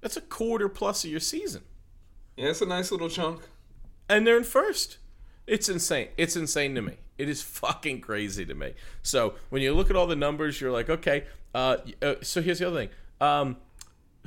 [0.00, 1.64] That's a quarter plus of your season.
[2.34, 3.42] Yeah, it's a nice little chunk.
[4.08, 4.96] And they're in first.
[5.46, 6.08] It's insane.
[6.16, 6.94] It's insane to me.
[7.18, 8.72] It is fucking crazy to me.
[9.02, 11.24] So when you look at all the numbers, you're like, okay.
[11.54, 12.88] Uh, uh, so here's the other thing.
[13.20, 13.58] Um,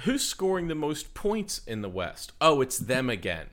[0.01, 2.31] who's scoring the most points in the West?
[2.39, 3.47] Oh, it's them again.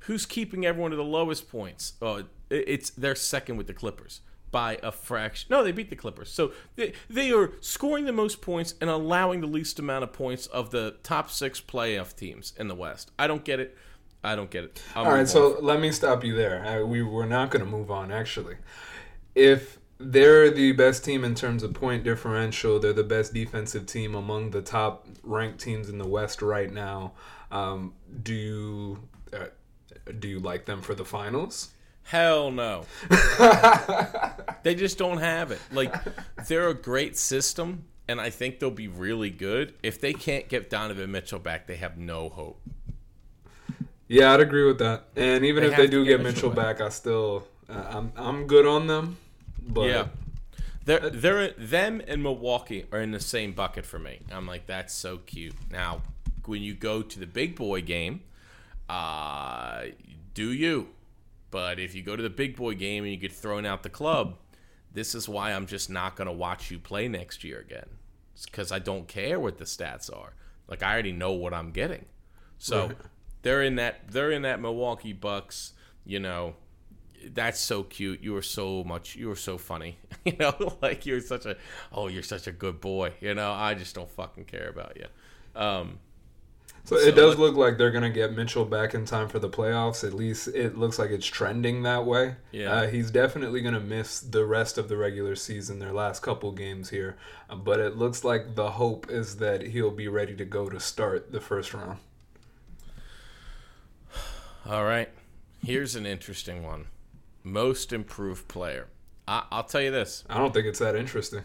[0.00, 1.94] Who's keeping everyone to the lowest points?
[2.02, 5.48] Oh, it- it's they're second with the Clippers by a fraction.
[5.50, 6.30] No, they beat the Clippers.
[6.30, 10.46] So they, they are scoring the most points and allowing the least amount of points
[10.46, 13.10] of the top six playoff teams in the West.
[13.18, 13.76] I don't get it.
[14.22, 14.82] I don't get it.
[14.94, 15.26] I'll All on.
[15.26, 16.64] so let me stop you there.
[16.64, 18.56] I, we we're not going to move on actually.
[19.34, 24.14] If they're the best team in terms of point differential, they're the best defensive team
[24.14, 27.12] among the top ranked teams in the West right now.
[27.50, 29.46] Um, do you uh,
[30.18, 31.70] do you like them for the finals?
[32.04, 32.84] Hell no.
[34.62, 35.60] they just don't have it.
[35.70, 35.94] Like
[36.48, 39.74] they're a great system, and I think they'll be really good.
[39.82, 42.60] If they can't get Donovan Mitchell back, they have no hope.
[44.08, 45.04] Yeah, I'd agree with that.
[45.14, 48.12] And even They if they do get get Mitchell Mitchell back, I still uh, I'm
[48.16, 49.16] I'm good on them.
[49.62, 50.08] But Yeah.
[50.84, 54.20] They're they're them and Milwaukee are in the same bucket for me.
[54.32, 55.54] I'm like that's so cute.
[55.70, 56.02] Now,
[56.46, 58.22] when you go to the big boy game,
[58.88, 59.84] uh,
[60.34, 60.88] do you?
[61.50, 63.88] But if you go to the big boy game and you get thrown out the
[63.90, 64.36] club,
[64.92, 67.86] this is why I'm just not going to watch you play next year again.
[68.34, 70.34] It's because I don't care what the stats are.
[70.68, 72.06] Like I already know what I'm getting.
[72.58, 72.96] So Right.
[73.42, 75.72] they're in that they're in that Milwaukee Bucks.
[76.04, 76.54] You know,
[77.34, 78.22] that's so cute.
[78.22, 79.16] You were so much.
[79.16, 79.98] You were so funny.
[80.26, 81.56] You know, like you're such a.
[81.92, 83.14] Oh, you're such a good boy.
[83.22, 85.06] You know, I just don't fucking care about you.
[85.60, 85.98] Um,
[86.84, 90.02] So, it does look like they're gonna get Mitchell back in time for the playoffs.
[90.04, 92.36] At least it looks like it's trending that way.
[92.50, 92.72] Yeah.
[92.72, 96.90] Uh, he's definitely gonna miss the rest of the regular season, their last couple games
[96.90, 97.16] here.
[97.48, 100.80] Uh, but it looks like the hope is that he'll be ready to go to
[100.80, 101.98] start the first round.
[104.68, 105.10] All right.
[105.64, 106.86] Here's an interesting one.
[107.44, 108.88] Most improved player.
[109.28, 110.24] I, I'll tell you this.
[110.28, 111.44] I don't think it's that interesting.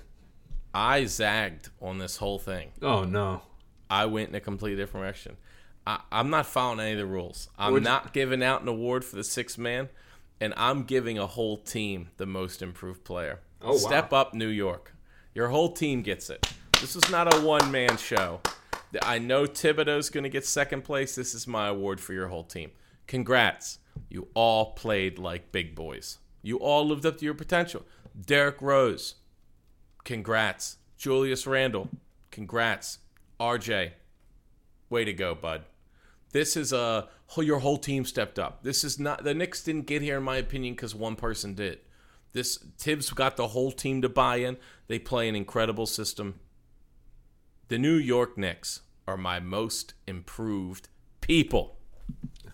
[0.74, 2.72] I zagged on this whole thing.
[2.82, 3.42] Oh no.
[3.90, 5.38] I went in a completely different direction.
[5.86, 7.50] I, I'm not following any of the rules.
[7.58, 9.90] I'm not giving out an award for the sixth man,
[10.42, 13.42] and I'm giving a whole team the most improved player.
[13.62, 13.78] Oh, wow.
[13.78, 14.94] Step up, New York.
[15.34, 16.52] Your whole team gets it.
[16.82, 18.42] This is not a one man show.
[19.02, 21.16] I know Thibodeau's going to get second place.
[21.16, 22.72] This is my award for your whole team.
[23.08, 23.80] Congrats.
[24.10, 26.20] You all played like big boys.
[26.42, 27.86] You all lived up to your potential.
[28.20, 29.16] Derrick Rose,
[30.04, 30.78] congrats.
[30.98, 31.90] Julius Randle,
[32.32, 33.00] congrats.
[33.40, 33.92] RJ,
[34.90, 35.66] way to go, bud.
[36.32, 38.64] This is a your whole team stepped up.
[38.64, 41.80] This is not the Knicks didn't get here in my opinion because one person did.
[42.34, 44.58] This Thibs got the whole team to buy in.
[44.88, 46.40] They play an incredible system.
[47.70, 50.90] The New York Knicks are my most improved
[51.22, 51.78] people.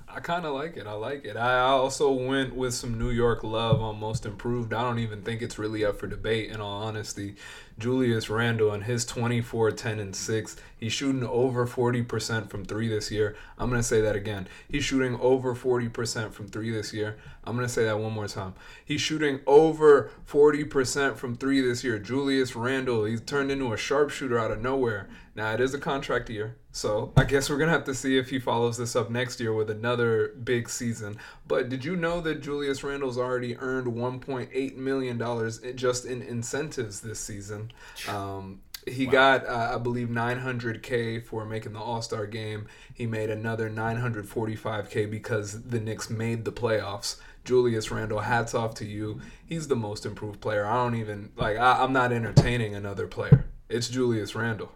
[0.07, 0.87] I kind of like it.
[0.87, 1.37] I like it.
[1.37, 4.73] I also went with some New York love on most improved.
[4.73, 7.35] I don't even think it's really up for debate, in all honesty.
[7.81, 10.55] Julius Randle and his 24, 10, and 6.
[10.77, 13.35] He's shooting over 40% from three this year.
[13.57, 14.47] I'm going to say that again.
[14.69, 17.17] He's shooting over 40% from three this year.
[17.43, 18.53] I'm going to say that one more time.
[18.85, 21.99] He's shooting over 40% from three this year.
[21.99, 25.09] Julius Randle, he's turned into a sharpshooter out of nowhere.
[25.33, 28.17] Now, it is a contract year, so I guess we're going to have to see
[28.17, 31.17] if he follows this up next year with another big season.
[31.47, 37.19] But did you know that Julius Randle's already earned $1.8 million just in incentives this
[37.19, 37.70] season?
[38.07, 42.67] Um, he got, uh, I believe, 900k for making the All Star game.
[42.93, 47.17] He made another 945k because the Knicks made the playoffs.
[47.43, 49.19] Julius Randle, hats off to you.
[49.45, 50.65] He's the most improved player.
[50.65, 51.57] I don't even like.
[51.57, 53.45] I, I'm not entertaining another player.
[53.69, 54.71] It's Julius Randle.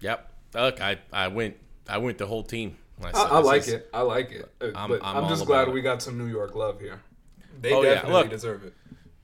[0.00, 0.32] Yep.
[0.54, 1.56] Look, I, I went
[1.88, 2.76] I went the whole team.
[3.02, 3.88] I, I like is- it.
[3.94, 4.50] I like it.
[4.60, 7.00] Uh, I'm- I'm I'm, just glad we got some New York love here.
[7.60, 8.06] They Oh, yeah.
[8.06, 8.28] Look.
[8.30, 8.74] deserve it.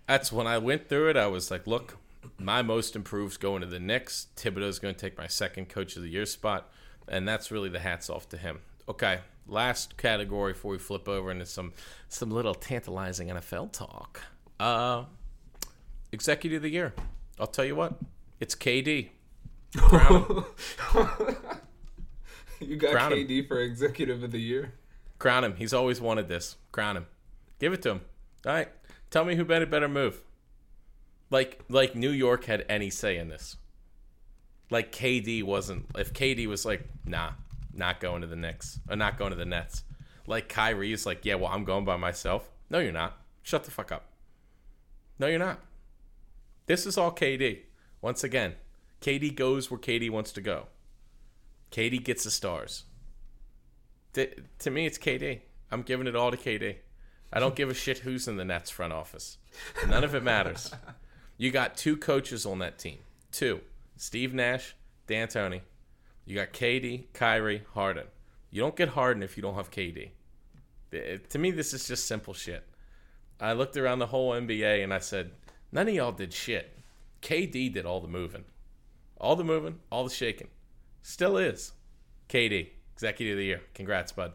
[0.07, 1.17] That's when I went through it.
[1.17, 1.97] I was like, look,
[2.39, 4.29] my most improved's going to the Knicks.
[4.37, 6.71] Thibodeau's going to take my second coach of the year spot,
[7.09, 8.61] and that's really the hats off to him.
[8.89, 11.73] Okay, last category before we flip over into some
[12.09, 14.21] some little tantalizing NFL talk.
[14.61, 15.05] Uh,
[16.13, 16.95] executive of the year.
[17.39, 17.99] I'll tell you what,
[18.41, 19.09] it's KD.
[19.77, 20.45] Crown.
[22.61, 23.19] You got Crown him.
[23.19, 24.73] KD for executive of the year.
[25.19, 25.57] Crown him.
[25.57, 26.57] He's always wanted this.
[26.73, 27.07] Crown him.
[27.59, 28.01] Give it to him.
[28.47, 28.69] All right.
[29.11, 30.23] Tell me who better better move.
[31.31, 33.57] Like like New York had any say in this.
[34.71, 35.87] Like KD wasn't.
[35.97, 37.31] If KD was like, nah,
[37.73, 39.85] not going to the Knicks or not going to the Nets.
[40.27, 42.51] Like Kyrie is like, yeah, well, I'm going by myself.
[42.69, 43.17] No, you're not.
[43.43, 44.07] Shut the fuck up.
[45.19, 45.61] No, you're not.
[46.67, 47.61] This is all KD.
[48.03, 48.55] Once again,
[49.01, 50.67] KD goes where KD wants to go.
[51.71, 52.85] KD gets the stars.
[54.15, 54.29] To,
[54.61, 55.41] to me, it's KD.
[55.71, 56.77] I'm giving it all to KD.
[57.33, 59.39] I don't give a shit who's in the Nets front office.
[59.87, 60.73] None of it matters.
[61.39, 62.99] You got two coaches on that team.
[63.31, 63.61] Two.
[63.97, 64.75] Steve Nash,
[65.07, 65.61] D'Antoni.
[66.25, 68.07] You got KD, Kyrie, Harden.
[68.51, 70.11] You don't get Harden if you don't have KD.
[70.93, 72.65] It- to me, this is just simple shit.
[73.41, 75.33] I looked around the whole NBA and I said,
[75.73, 76.79] none of y'all did shit.
[77.23, 78.45] KD did all the moving.
[79.19, 80.49] All the moving, all the shaking.
[81.03, 81.73] Still is.
[82.29, 83.63] KD, Executive of the Year.
[83.75, 84.33] Congrats, bud.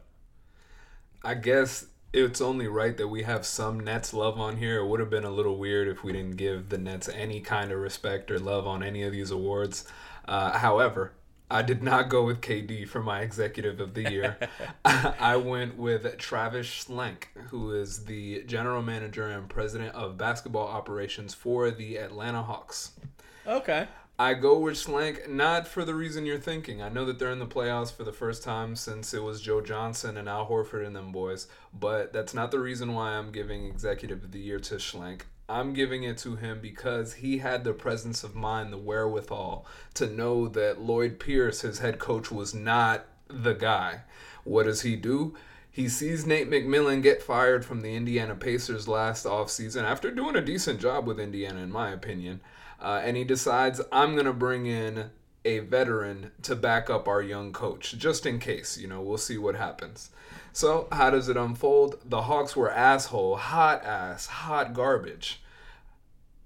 [1.24, 4.80] I guess it's only right that we have some Nets love on here.
[4.80, 7.71] It would have been a little weird if we didn't give the Nets any kind
[7.71, 9.86] of respect or love on any of these awards.
[10.28, 11.13] Uh, however,
[11.50, 14.38] I did not go with KD for my executive of the year.
[14.86, 21.34] I went with Travis Schlenk, who is the general manager and president of basketball operations
[21.34, 22.91] for the Atlanta Hawks.
[23.47, 23.88] Okay.
[24.22, 26.80] I go with Schlenk not for the reason you're thinking.
[26.80, 29.62] I know that they're in the playoffs for the first time since it was Joe
[29.62, 33.66] Johnson and Al Horford and them boys, but that's not the reason why I'm giving
[33.66, 35.22] Executive of the Year to Schlenk.
[35.50, 40.06] I'm giving it to him because he had the presence of mind, the wherewithal to
[40.06, 44.02] know that Lloyd Pierce, his head coach, was not the guy.
[44.44, 45.36] What does he do?
[45.72, 50.42] He sees Nate McMillan get fired from the Indiana Pacers last offseason after doing a
[50.42, 52.42] decent job with Indiana, in my opinion.
[52.82, 55.12] Uh, and he decides, I'm going to bring in
[55.46, 58.77] a veteran to back up our young coach, just in case.
[58.77, 60.10] You know, we'll see what happens.
[60.54, 62.00] So, how does it unfold?
[62.06, 65.42] The Hawks were asshole, hot ass, hot garbage.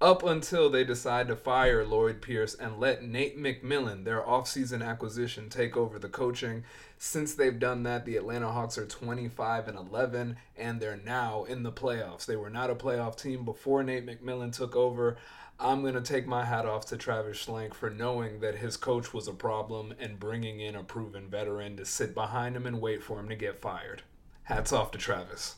[0.00, 5.48] up until they decide to fire Lloyd Pierce and let Nate McMillan, their offseason acquisition,
[5.48, 6.64] take over the coaching.
[6.98, 11.62] Since they've done that, the Atlanta Hawks are 25 and 11 and they're now in
[11.62, 12.26] the playoffs.
[12.26, 15.16] They were not a playoff team before Nate McMillan took over.
[15.58, 19.14] I'm going to take my hat off to Travis Schlenk for knowing that his coach
[19.14, 23.02] was a problem and bringing in a proven veteran to sit behind him and wait
[23.02, 24.02] for him to get fired.
[24.42, 25.56] Hats off to Travis.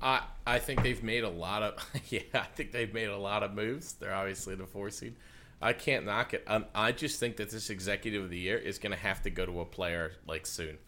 [0.00, 2.20] I I think they've made a lot of yeah.
[2.32, 3.94] I think they've made a lot of moves.
[3.94, 5.16] They're obviously the four seed.
[5.60, 6.44] I can't knock it.
[6.46, 9.30] Um, I just think that this executive of the year is going to have to
[9.30, 10.78] go to a player like soon.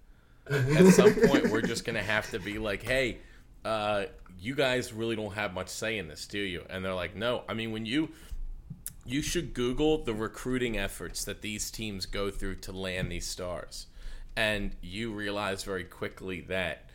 [0.51, 3.19] At some point, we're just going to have to be like, hey,
[3.65, 4.07] uh,
[4.43, 6.65] you guys really don't have much say in this, do you?
[6.69, 7.45] And they're like, no.
[7.49, 8.09] I mean, when you
[9.05, 13.87] you should Google the recruiting efforts that these teams go through to land these stars,
[14.37, 16.91] and you realize very quickly that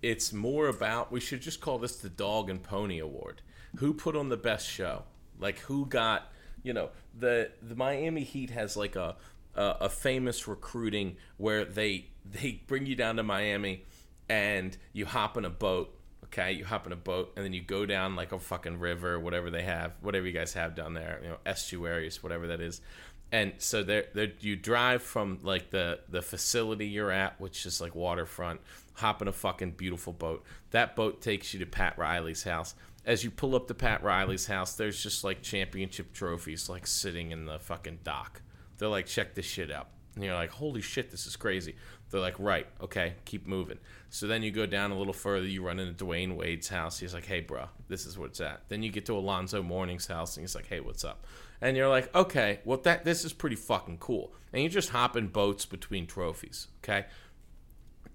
[0.00, 3.42] it's more about we should just call this the dog and pony award.
[3.76, 5.02] Who put on the best show?
[5.38, 6.32] Like who got
[6.62, 9.16] you know the the Miami Heat has like a
[9.54, 13.84] a, a famous recruiting where they they bring you down to Miami
[14.28, 15.94] and you hop in a boat.
[16.30, 19.18] Okay, you hop in a boat and then you go down like a fucking river,
[19.18, 22.82] whatever they have, whatever you guys have down there, you know, estuaries, whatever that is.
[23.30, 27.80] And so there, there you drive from like the the facility you're at which is
[27.80, 28.60] like waterfront
[28.94, 30.44] hop in a fucking beautiful boat.
[30.70, 32.74] That boat takes you to pat riley's house.
[33.04, 37.30] As you pull up to pat riley's house there's just like championship trophies like sitting
[37.30, 38.40] in the fucking dock.
[38.78, 39.88] They're like check this shit out.
[40.14, 41.76] And you're like holy shit this is crazy.
[42.10, 43.78] They're like right okay keep moving
[44.10, 47.14] so then you go down a little further you run into Dwyane wade's house he's
[47.14, 50.36] like hey bro this is where it's at then you get to alonzo mourning's house
[50.36, 51.26] and he's like hey what's up
[51.60, 54.32] and you're like, okay, well that this is pretty fucking cool.
[54.52, 57.06] And you just hop in boats between trophies, okay?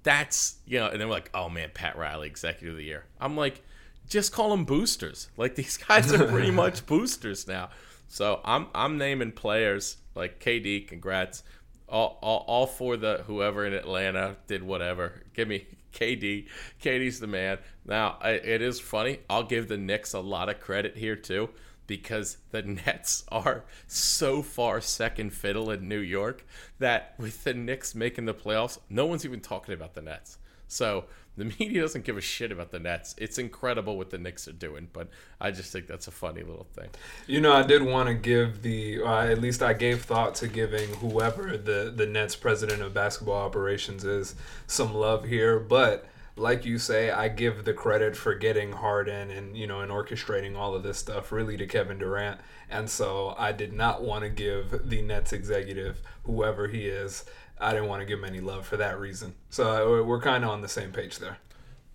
[0.03, 3.05] That's you know, and they're like, oh man, Pat Riley, executive of the year.
[3.19, 3.61] I'm like,
[4.07, 5.29] just call them boosters.
[5.37, 7.69] Like these guys are pretty much boosters now.
[8.07, 11.43] So I'm I'm naming players like KD, congrats.
[11.89, 15.21] All, all, all for the whoever in Atlanta did whatever.
[15.35, 16.47] Give me KD.
[16.81, 17.59] KD's the man.
[17.85, 19.19] Now it is funny.
[19.29, 21.49] I'll give the Knicks a lot of credit here too
[21.87, 26.45] because the Nets are so far second fiddle in New York
[26.79, 30.37] that with the Knicks making the playoffs, no one's even talking about the Nets.
[30.73, 31.05] So
[31.37, 33.15] the media doesn't give a shit about the Nets.
[33.17, 35.09] It's incredible what the Knicks are doing, but
[35.39, 36.89] I just think that's a funny little thing.
[37.27, 40.47] You know, I did want to give the, uh, at least I gave thought to
[40.47, 44.35] giving whoever the the Nets president of basketball operations is
[44.67, 49.55] some love here, but like you say, I give the credit for getting Harden and
[49.55, 53.51] you know and orchestrating all of this stuff really to Kevin Durant, and so I
[53.51, 57.25] did not want to give the Nets executive, whoever he is,
[57.59, 59.35] I didn't want to give him any love for that reason.
[59.49, 61.37] So uh, we're kind of on the same page there.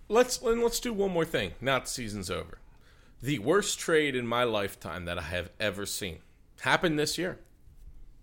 [0.07, 1.51] Let's and let's do one more thing.
[1.61, 2.59] Now the season's over.
[3.21, 6.19] The worst trade in my lifetime that I have ever seen
[6.61, 7.39] happened this year.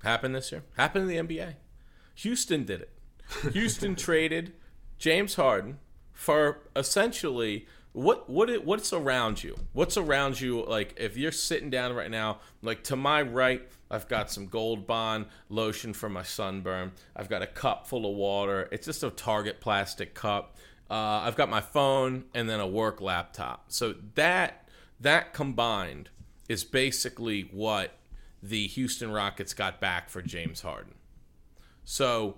[0.02, 0.64] Happened this year.
[0.76, 1.54] Happened in the NBA.
[2.16, 2.90] Houston did it.
[3.52, 4.52] Houston traded
[4.98, 5.78] James Harden
[6.12, 11.70] for essentially what what it, what's around you what's around you like if you're sitting
[11.70, 16.22] down right now like to my right i've got some gold bond lotion for my
[16.22, 20.56] sunburn i've got a cup full of water it's just a target plastic cup
[20.90, 24.68] uh, i've got my phone and then a work laptop so that
[25.00, 26.08] that combined
[26.48, 27.92] is basically what
[28.42, 30.94] the houston rockets got back for james harden
[31.84, 32.36] so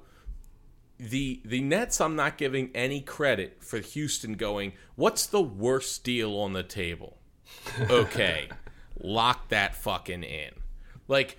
[0.99, 6.37] the the Nets I'm not giving any credit for Houston going, what's the worst deal
[6.37, 7.19] on the table?
[7.91, 8.49] Okay.
[9.01, 10.51] lock that fucking in.
[11.09, 11.39] Like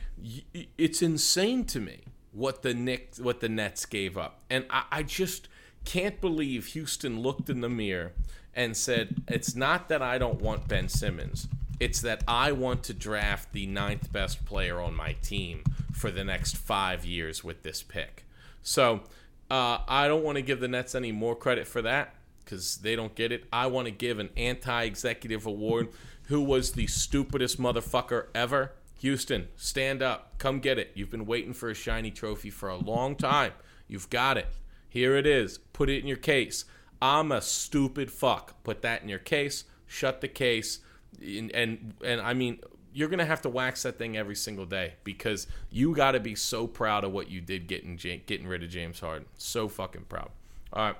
[0.78, 2.00] it's insane to me
[2.32, 4.42] what the Knicks what the Nets gave up.
[4.50, 5.48] And I, I just
[5.86, 8.12] can't believe Houston looked in the mirror
[8.54, 11.48] and said, It's not that I don't want Ben Simmons.
[11.80, 15.64] It's that I want to draft the ninth best player on my team
[15.94, 18.26] for the next five years with this pick.
[18.62, 19.02] So
[19.50, 22.96] uh, I don't want to give the Nets any more credit for that because they
[22.96, 23.46] don't get it.
[23.54, 25.90] I want to give an anti executive award
[26.24, 28.74] who was the stupidest motherfucker ever.
[29.00, 30.38] Houston, stand up.
[30.38, 30.92] Come get it.
[30.94, 33.54] You've been waiting for a shiny trophy for a long time.
[33.88, 34.48] You've got it.
[34.90, 35.58] Here it is.
[35.58, 36.66] Put it in your case.
[37.02, 38.62] I'm a stupid fuck.
[38.64, 39.64] Put that in your case.
[39.88, 40.80] Shut the case.
[41.22, 42.60] And and, and I mean,
[42.94, 46.36] you're gonna have to wax that thing every single day because you got to be
[46.36, 49.28] so proud of what you did getting getting rid of James Harden.
[49.38, 50.30] So fucking proud.
[50.74, 50.96] All right,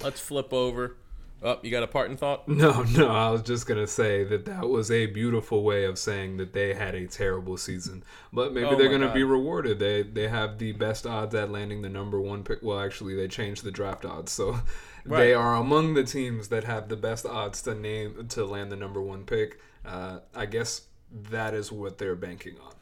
[0.00, 0.96] let's flip over
[1.42, 2.48] Oh, you got a parting thought?
[2.48, 3.08] No, no.
[3.08, 6.72] I was just gonna say that that was a beautiful way of saying that they
[6.74, 9.14] had a terrible season, but maybe Oh they're gonna God.
[9.14, 9.78] be rewarded.
[9.78, 12.60] They they have the best odds at landing the number one pick.
[12.62, 14.60] Well, actually, they changed the draft odds, so
[15.06, 15.18] Right.
[15.18, 18.76] they are among the teams that have the best odds to name to land the
[18.76, 19.60] number one pick.
[19.84, 20.82] Uh, I guess
[21.30, 22.72] that is what they're banking on.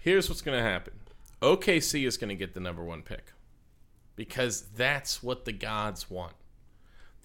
[0.00, 0.94] Here's what's going to happen
[1.42, 3.32] OKC is going to get the number one pick
[4.16, 6.32] because that's what the gods want.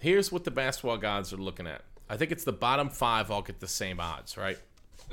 [0.04, 1.82] Here's what the basketball gods are looking at.
[2.10, 4.58] I think it's the bottom five all get the same odds, right?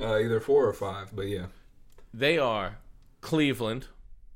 [0.00, 1.46] Uh, either four or five, but yeah.
[2.12, 2.78] They are
[3.20, 3.86] Cleveland.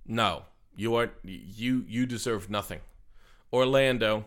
[0.06, 0.44] No,
[0.76, 2.78] you are you you deserve nothing.
[3.52, 4.26] Orlando,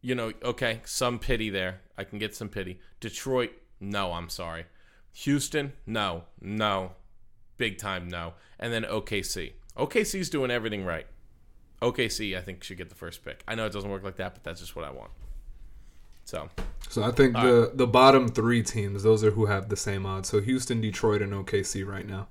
[0.00, 1.82] you know, okay, some pity there.
[1.96, 2.80] I can get some pity.
[2.98, 4.64] Detroit, no, I'm sorry.
[5.12, 6.94] Houston, no, no,
[7.58, 8.34] big time no.
[8.58, 9.52] And then OKC.
[9.76, 11.06] OKC's doing everything right.
[11.80, 13.44] OKC, I think, should get the first pick.
[13.46, 15.12] I know it doesn't work like that, but that's just what I want.
[16.24, 16.48] So,
[16.88, 20.28] So I think the the bottom three teams, those are who have the same odds.
[20.28, 22.28] So Houston, Detroit, and OKC right now.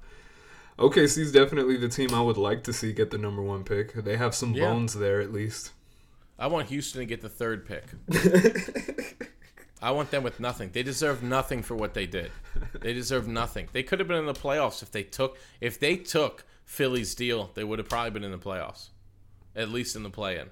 [0.79, 3.93] OKC is definitely the team I would like to see get the number one pick.
[3.93, 4.69] They have some Yeah.
[4.71, 5.71] bones there at least.
[6.39, 7.85] I want Houston to get the third pick.
[9.81, 10.71] I want them with nothing.
[10.71, 12.31] They deserve nothing for what they did.
[12.79, 13.67] They deserve nothing.
[13.71, 17.51] They could have been in the playoffs if they took if they took Philly's deal.
[17.53, 18.89] They would have probably been in the playoffs,
[19.55, 20.49] at least in the play-in.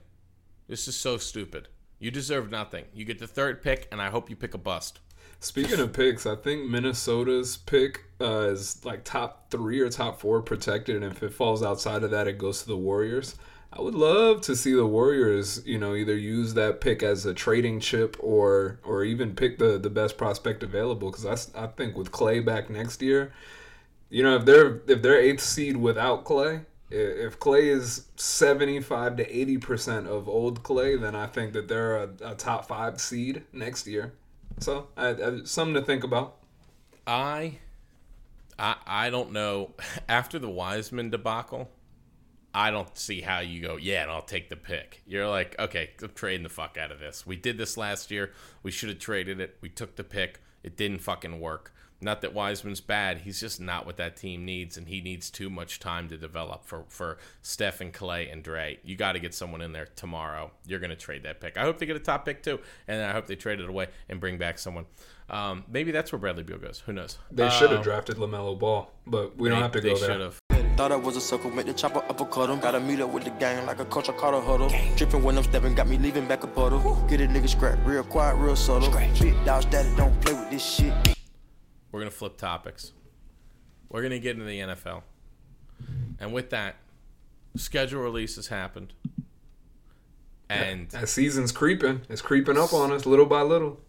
[0.68, 1.68] This is so stupid.
[2.02, 2.86] You deserve nothing.
[2.96, 5.00] You get the third pick, and I hope you pick a bust.
[5.40, 10.42] Speaking of picks, I think Minnesota's pick uh, is like top three or top four
[10.42, 13.36] protected, and if it falls outside of that, it goes to the Warriors.
[13.72, 17.36] I would love to see the Warriors, you know, either use that pick as a
[17.36, 21.12] trading chip or or even pick the the best prospect available.
[21.12, 23.32] Because I, I think with Clay back next year,
[24.10, 26.62] you know, if they're if they're eighth seed without Clay,
[26.92, 31.68] if Clay is seventy five to eighty percent of old Clay, then I think that
[31.68, 34.14] they're a, a top five seed next year.
[34.60, 36.38] So, I, I, something to think about.
[37.08, 37.60] I,
[38.60, 39.72] I, I don't know.
[40.10, 41.70] After the Wiseman debacle,
[42.54, 43.78] I don't see how you go.
[43.78, 45.02] Yeah, and I'll take the pick.
[45.08, 47.26] You're like, okay, I'm trading the fuck out of this.
[47.26, 48.34] We did this last year.
[48.62, 49.58] We should have traded it.
[49.62, 50.42] We took the pick.
[50.64, 51.74] It didn't fucking work.
[52.04, 53.20] Not that Wiseman's bad.
[53.20, 56.66] He's just not what that team needs, and he needs too much time to develop
[56.66, 58.80] for for Steph and Clay and Dre.
[58.84, 60.52] You got to get someone in there tomorrow.
[60.66, 61.58] You're gonna trade that pick.
[61.58, 63.88] I hope they get a top pick too, and I hope they trade it away
[64.10, 64.86] and bring back someone.
[65.30, 66.82] Um, maybe that's where Bradley Beal goes.
[66.86, 67.18] Who knows?
[67.32, 70.10] They should have Um, drafted LaMelo Ball, but we don't have to go there.
[70.10, 70.40] should have.
[70.78, 72.60] Thought I was a sucker, make the chopper uppercut him.
[72.60, 74.72] Gotta meet up with the gang like a coach, I caught a huddle.
[74.96, 76.96] Dripping when I'm stepping, got me leaving back a puddle.
[77.08, 78.90] Get a nigga scrap, real quiet, real subtle.
[79.20, 80.94] Big dog daddy, don't play with this shit.
[81.92, 82.94] We're gonna flip topics.
[83.90, 85.04] We're gonna get into the NFL,
[86.20, 86.76] and with that,
[87.56, 88.94] schedule release has happened,
[90.50, 92.02] and That season's creeping.
[92.10, 93.80] It's creeping up on us little by little.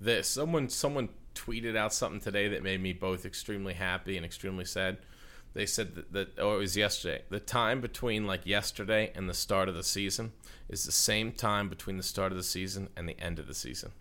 [0.00, 4.64] this someone someone tweeted out something today that made me both extremely happy and extremely
[4.64, 4.98] sad.
[5.54, 7.22] They said that, that oh it was yesterday.
[7.28, 10.32] The time between like yesterday and the start of the season
[10.68, 13.54] is the same time between the start of the season and the end of the
[13.54, 13.92] season.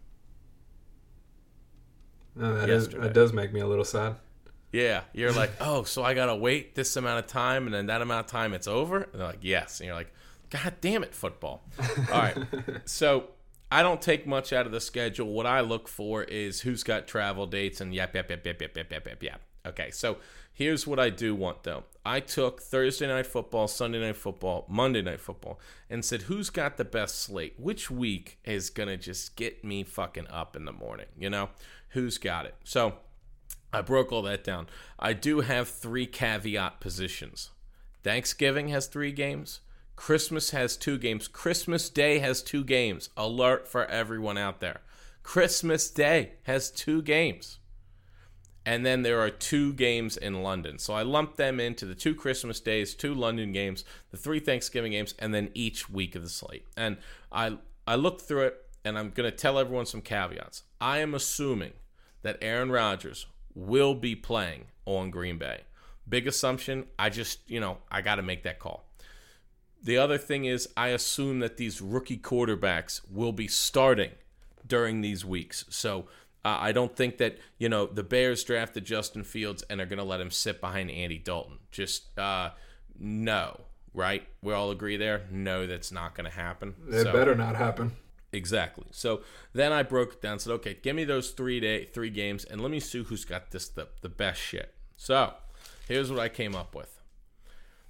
[2.35, 3.03] No, that, is, Yesterday.
[3.07, 4.15] that does make me a little sad.
[4.71, 8.01] Yeah, you're like, oh, so I gotta wait this amount of time, and then that
[8.01, 9.01] amount of time, it's over.
[9.01, 10.13] And they're like, yes, and you're like,
[10.49, 11.63] God damn it, football.
[12.11, 12.37] All right,
[12.85, 13.29] so
[13.71, 15.27] I don't take much out of the schedule.
[15.27, 18.77] What I look for is who's got travel dates and yap yap yap yap yap
[18.77, 19.41] yap yap yap yap.
[19.65, 20.17] Okay, so
[20.53, 21.83] here's what I do want though.
[22.03, 25.59] I took Thursday night football, Sunday night football, Monday night football,
[25.89, 27.53] and said who's got the best slate?
[27.57, 31.05] Which week is gonna just get me fucking up in the morning?
[31.17, 31.49] You know,
[31.91, 32.55] who's got it?
[32.63, 32.95] So.
[33.73, 34.67] I broke all that down.
[34.99, 37.51] I do have three caveat positions.
[38.03, 39.61] Thanksgiving has three games.
[39.95, 41.27] Christmas has two games.
[41.27, 43.09] Christmas Day has two games.
[43.15, 44.81] Alert for everyone out there.
[45.23, 47.59] Christmas Day has two games.
[48.65, 50.77] And then there are two games in London.
[50.77, 54.91] So I lumped them into the two Christmas days, two London games, the three Thanksgiving
[54.91, 56.65] games, and then each week of the slate.
[56.75, 56.97] And
[57.31, 60.63] I I looked through it and I'm gonna tell everyone some caveats.
[60.79, 61.73] I am assuming
[62.21, 65.61] that Aaron Rodgers will be playing on Green Bay.
[66.07, 66.85] Big assumption.
[66.97, 68.85] I just, you know, I got to make that call.
[69.83, 74.11] The other thing is, I assume that these rookie quarterbacks will be starting
[74.65, 75.65] during these weeks.
[75.69, 76.01] So
[76.45, 79.97] uh, I don't think that, you know, the Bears drafted Justin Fields and are going
[79.99, 81.57] to let him sit behind Andy Dalton.
[81.71, 82.51] Just uh,
[82.99, 83.61] no,
[83.93, 84.27] right?
[84.43, 85.23] We all agree there?
[85.31, 86.75] No, that's not going to happen.
[86.89, 87.93] It So- better not happen.
[88.33, 88.85] Exactly.
[88.91, 89.21] So
[89.53, 90.39] then I broke it down.
[90.39, 93.51] Said, okay, give me those three day three games, and let me see who's got
[93.51, 94.73] this the the best shit.
[94.95, 95.33] So
[95.87, 97.01] here's what I came up with.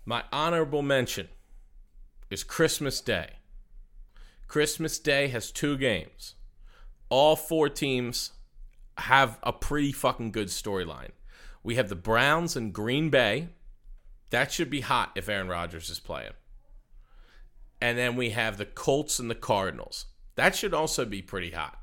[0.06, 1.28] My honorable mention
[2.32, 3.34] is Christmas Day.
[4.48, 6.36] Christmas Day has two games.
[7.12, 8.32] all four teams
[8.98, 11.12] have a pretty fucking good storyline.
[11.62, 13.50] We have the Browns and Green Bay.
[14.32, 16.32] That should be hot if Aaron Rodgers is playing.
[17.82, 20.06] And then we have the Colts and the Cardinals.
[20.42, 21.78] That should also be pretty hot.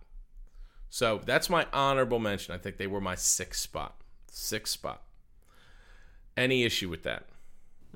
[0.91, 2.57] So that's my honorable mention.
[2.57, 4.01] I think they were my sixth spot.
[4.33, 5.01] Sixth spot.
[6.37, 7.27] Any issue with that?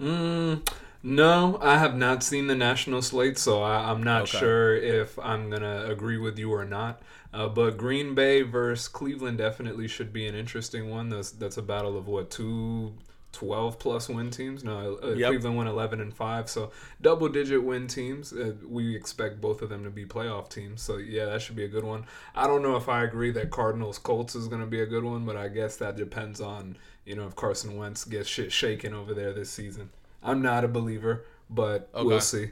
[0.01, 0.65] Mm,
[1.03, 4.39] no, I have not seen the national slate, so I, am not okay.
[4.39, 7.03] sure if I'm gonna agree with you or not.
[7.35, 11.09] Uh, but Green Bay versus Cleveland definitely should be an interesting one.
[11.09, 12.95] That's that's a battle of what two
[13.33, 14.63] 12 plus win teams.
[14.63, 15.31] No, uh, yep.
[15.31, 16.49] Cleveland went 11 and 5.
[16.49, 16.71] So
[17.01, 18.33] double digit win teams.
[18.33, 20.83] Uh, we expect both of them to be playoff teams.
[20.83, 22.05] So yeah, that should be a good one.
[22.35, 25.05] I don't know if I agree that Cardinals Colts is going to be a good
[25.05, 28.95] one, but I guess that depends on, you know, if Carson Wentz gets shit shaken
[28.95, 29.91] over there this season.
[30.23, 32.07] I'm not a believer, but okay.
[32.07, 32.51] we'll see.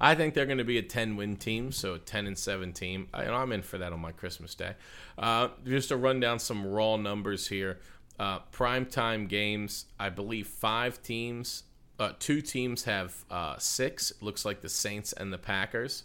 [0.00, 2.72] I think they're going to be a 10 win team, so a 10 and 7
[2.72, 3.08] team.
[3.14, 4.74] I, am in for that on my Christmas day.
[5.16, 7.78] Uh, just to run down some raw numbers here.
[8.18, 11.64] Uh, primetime games, I believe five teams,
[11.98, 14.10] uh, two teams have uh, six.
[14.10, 16.04] It looks like the Saints and the Packers.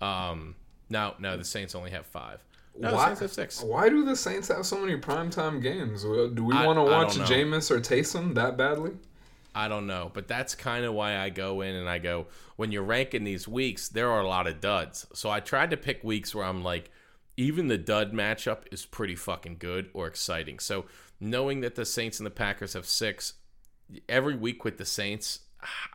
[0.00, 0.54] Um,
[0.90, 2.44] no, no, the Saints only have five.
[2.78, 3.14] No, why,
[3.62, 6.02] why do the Saints have so many primetime games?
[6.02, 8.92] Do we want to watch Jameis or Taysom that badly?
[9.54, 12.26] I don't know, but that's kind of why I go in and I go
[12.56, 15.06] when you're ranking these weeks, there are a lot of duds.
[15.14, 16.90] So I tried to pick weeks where I'm like,
[17.36, 20.58] even the dud matchup is pretty fucking good or exciting.
[20.58, 20.86] So
[21.20, 23.34] knowing that the Saints and the Packers have six
[24.08, 25.40] every week with the Saints,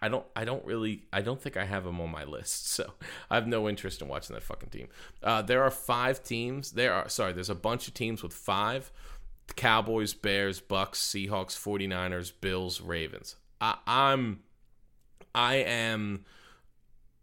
[0.02, 2.68] I don't I don't really I don't think I have them on my list.
[2.72, 2.94] So
[3.30, 4.88] I have no interest in watching that fucking team.
[5.22, 6.72] Uh, there are five teams.
[6.72, 8.92] There are sorry, there's a bunch of teams with five.
[9.56, 13.36] Cowboys, Bears, Bucks, Seahawks, 49ers, Bills, Ravens.
[13.60, 14.40] I, I'm
[15.36, 16.26] I am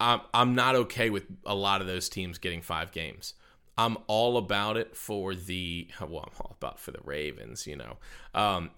[0.00, 3.34] I'm, I'm not okay with a lot of those teams getting five games.
[3.78, 7.66] I'm all about it for the well, I'm all about for the Ravens.
[7.66, 7.96] You know,
[8.34, 8.70] um,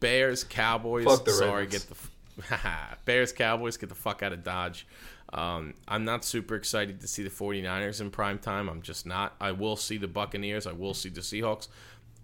[0.00, 1.06] Bears, Cowboys.
[1.34, 1.84] sorry, Ravens.
[1.86, 1.96] get
[2.50, 3.78] the Bears, Cowboys.
[3.78, 4.86] Get the fuck out of Dodge.
[5.32, 8.68] Um, I'm not super excited to see the 49ers in prime time.
[8.68, 9.34] I'm just not.
[9.40, 10.66] I will see the Buccaneers.
[10.66, 11.68] I will see the Seahawks.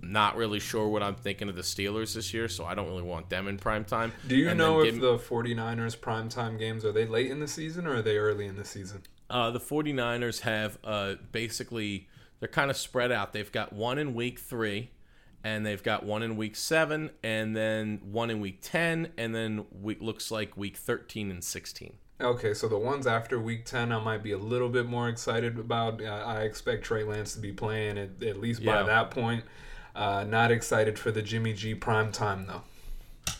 [0.03, 3.03] Not really sure what I'm thinking of the Steelers this year, so I don't really
[3.03, 4.13] want them in prime time.
[4.29, 7.49] Do you and know if the 49ers prime time games are they late in the
[7.49, 9.03] season or are they early in the season?
[9.29, 12.09] Uh, the 49ers have uh, basically
[12.41, 13.33] they're kind of spread out.
[13.33, 14.91] They've got one in week three,
[15.45, 19.67] and they've got one in week seven, and then one in week ten, and then
[19.71, 21.95] week looks like week thirteen and sixteen.
[22.21, 25.59] Okay, so the ones after week 10, I might be a little bit more excited
[25.59, 26.03] about.
[26.03, 28.83] I expect Trey Lance to be playing at, at least by yeah.
[28.83, 29.43] that point.
[29.95, 32.63] Uh, not excited for the Jimmy G prime time, though.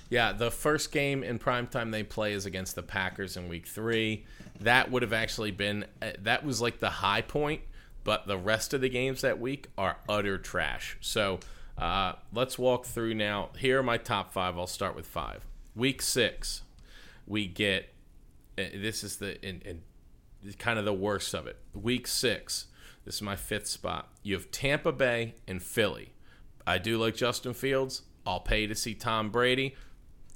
[0.09, 3.67] Yeah, the first game in prime time they play is against the Packers in week
[3.67, 4.25] three.
[4.61, 7.61] That would have actually been, uh, that was like the high point
[8.05, 10.97] but the rest of the games that week are utter trash.
[11.01, 11.41] So
[11.79, 13.51] uh, let's walk through now.
[13.59, 14.59] Here are my top five.
[14.59, 15.47] I'll start with five.
[15.75, 16.63] Week six,
[17.27, 17.93] we get
[18.59, 19.83] uh, this is the in, in
[20.59, 21.59] kind of the worst of it.
[21.75, 22.67] Week six,
[23.05, 24.09] this is my fifth spot.
[24.23, 26.13] You have Tampa Bay and Philly.
[26.67, 28.03] I do like Justin Fields.
[28.27, 29.75] I'll pay to see Tom Brady.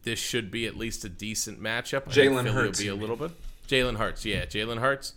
[0.03, 2.05] This should be at least a decent matchup.
[2.05, 3.33] Jalen Hurts will be a little bit.
[3.69, 5.15] Jalen Hurts, yeah, Jalen Hurts.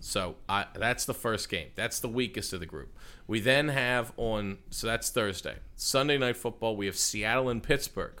[0.00, 1.68] So I, that's the first game.
[1.74, 2.96] That's the weakest of the group.
[3.26, 5.56] We then have on so that's Thursday.
[5.76, 6.76] Sunday night football.
[6.76, 8.20] We have Seattle and Pittsburgh.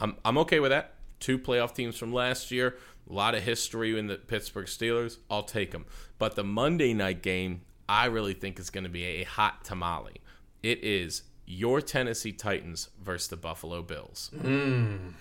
[0.00, 0.94] I'm I'm okay with that.
[1.20, 2.76] Two playoff teams from last year.
[3.08, 5.18] A lot of history in the Pittsburgh Steelers.
[5.30, 5.86] I'll take them.
[6.18, 10.20] But the Monday night game, I really think is going to be a hot tamale.
[10.62, 14.30] It is your Tennessee Titans versus the Buffalo Bills.
[14.34, 15.12] Mm.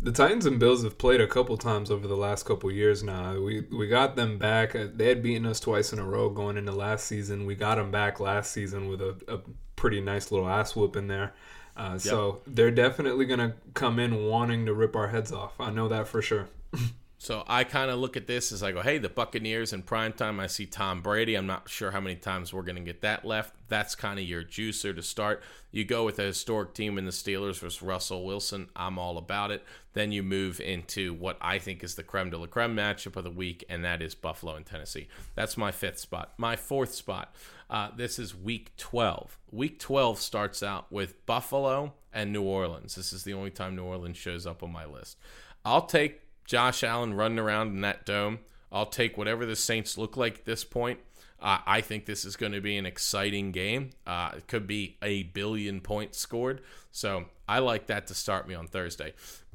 [0.00, 3.38] The Titans and Bills have played a couple times over the last couple years now.
[3.40, 4.74] We we got them back.
[4.74, 7.46] Uh, they had beaten us twice in a row going into last season.
[7.46, 9.40] We got them back last season with a, a
[9.76, 11.32] pretty nice little ass whoop in there.
[11.76, 12.00] Uh, yep.
[12.00, 15.60] So they're definitely going to come in wanting to rip our heads off.
[15.60, 16.48] I know that for sure.
[17.24, 20.12] So I kind of look at this as I go, hey, the Buccaneers in prime
[20.12, 20.38] time.
[20.38, 21.36] I see Tom Brady.
[21.36, 23.54] I'm not sure how many times we're going to get that left.
[23.68, 25.42] That's kind of your juicer to start.
[25.70, 28.68] You go with a historic team in the Steelers versus Russell Wilson.
[28.76, 29.64] I'm all about it.
[29.94, 33.24] Then you move into what I think is the creme de la creme matchup of
[33.24, 35.08] the week, and that is Buffalo and Tennessee.
[35.34, 36.34] That's my fifth spot.
[36.36, 37.34] My fourth spot.
[37.70, 39.38] Uh, this is week 12.
[39.50, 42.96] Week 12 starts out with Buffalo and New Orleans.
[42.96, 45.16] This is the only time New Orleans shows up on my list.
[45.64, 48.40] I'll take Josh Allen running around in that dome.
[48.72, 51.00] I'll take whatever the Saints look like at this point.
[51.40, 53.90] Uh, I think this is going to be an exciting game.
[54.06, 56.60] Uh, it could be a billion points scored.
[56.90, 59.12] So I like that to start me on Thursday.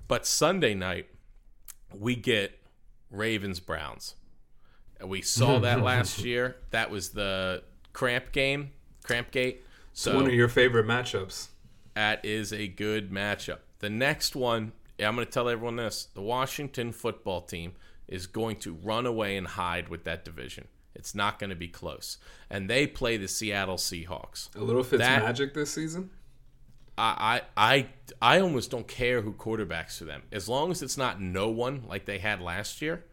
[0.08, 1.08] But Sunday night,
[1.98, 2.60] we get
[3.10, 4.16] Ravens Browns.
[5.04, 6.58] We saw that last year.
[6.72, 7.64] That was the
[7.94, 8.72] cramp game,
[9.04, 9.64] cramp gate.
[9.94, 11.48] So One of your favorite matchups.
[11.96, 13.60] that is a good matchup.
[13.80, 14.74] The next one,
[15.08, 17.74] I'm going to tell everyone this: the Washington football team
[18.08, 20.68] is going to run away and hide with that division.
[20.95, 22.18] It's not going to be close,
[22.50, 24.54] and they play the Seattle Seahawks.
[24.56, 26.10] A little Fitz That- magic this season.
[26.97, 27.88] I, I I
[28.22, 31.84] I almost don't care who quarterbacks for them as long as it's not no one
[31.88, 33.06] like they had last year.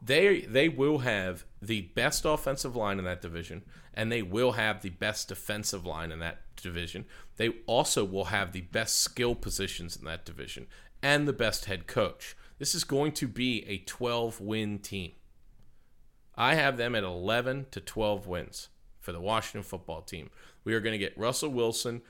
[0.00, 3.62] They they will have the best offensive line in that division,
[3.92, 7.04] and they will have the best defensive line in that division.
[7.36, 10.66] They also will have the best skill positions in that division
[11.02, 12.36] and the best head coach.
[12.58, 15.12] This is going to be a 12 win team.
[16.34, 18.68] I have them at 11 to 12 wins
[19.00, 20.30] for the Washington football team.
[20.64, 22.02] We are going to get Russell Wilson,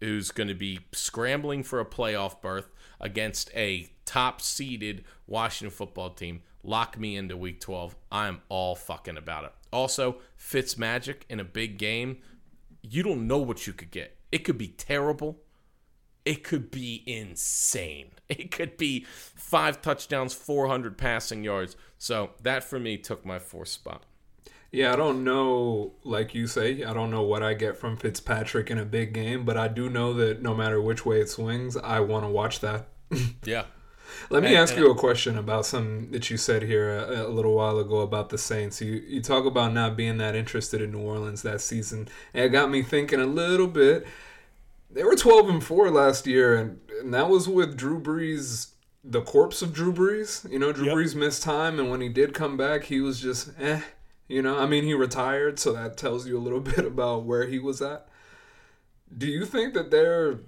[0.00, 2.70] who's going to be scrambling for a playoff berth
[3.00, 6.42] against a top seeded Washington football team.
[6.62, 7.96] Lock me into week 12.
[8.10, 9.52] I'm all fucking about it.
[9.72, 12.18] Also, Fitz Magic in a big game.
[12.82, 14.16] You don't know what you could get.
[14.32, 15.40] It could be terrible.
[16.28, 18.10] It could be insane.
[18.28, 21.76] It could be five touchdowns, 400 passing yards.
[21.96, 24.02] So that for me took my fourth spot.
[24.70, 28.70] Yeah, I don't know, like you say, I don't know what I get from Fitzpatrick
[28.70, 31.74] in a big game, but I do know that no matter which way it swings,
[31.78, 32.88] I want to watch that.
[33.46, 33.64] Yeah.
[34.28, 37.26] Let me And- ask and- you a question about something that you said here a,
[37.26, 38.80] a little while ago about the Saints.
[38.82, 42.48] You you talk about not being that interested in New Orleans that season, and it
[42.50, 44.06] got me thinking a little bit.
[44.98, 48.72] They were twelve and four last year, and, and that was with Drew Brees,
[49.04, 50.50] the corpse of Drew Brees.
[50.50, 50.96] You know, Drew Yep.
[50.96, 53.80] Brees missed time, and when he did come back, he was just eh.
[54.26, 57.46] You know, I mean, he retired, so that tells you a little bit about where
[57.46, 58.08] he was at.
[59.16, 60.40] Do you think that they're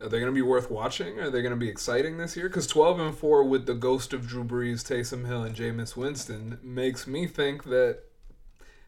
[0.00, 1.20] are they going to be worth watching?
[1.20, 2.48] Are they going to be exciting this year?
[2.48, 6.58] Because 12 and 4 with the ghost of Drew Brees, Taysom Hill, and Jameis Winston
[6.60, 8.00] makes me think that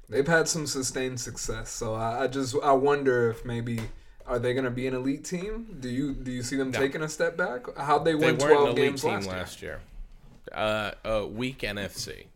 [0.09, 1.71] they've had some sustained success.
[1.71, 3.79] So I, I just I wonder if maybe
[4.27, 5.77] are they going to be an elite team?
[5.81, 7.67] Do you do you see them taking a step back?
[7.77, 9.63] How'd they They win weren't 12 an elite games team last, last, year?
[9.63, 9.81] year.
[10.53, 12.27] Uh, uh, weak NFC.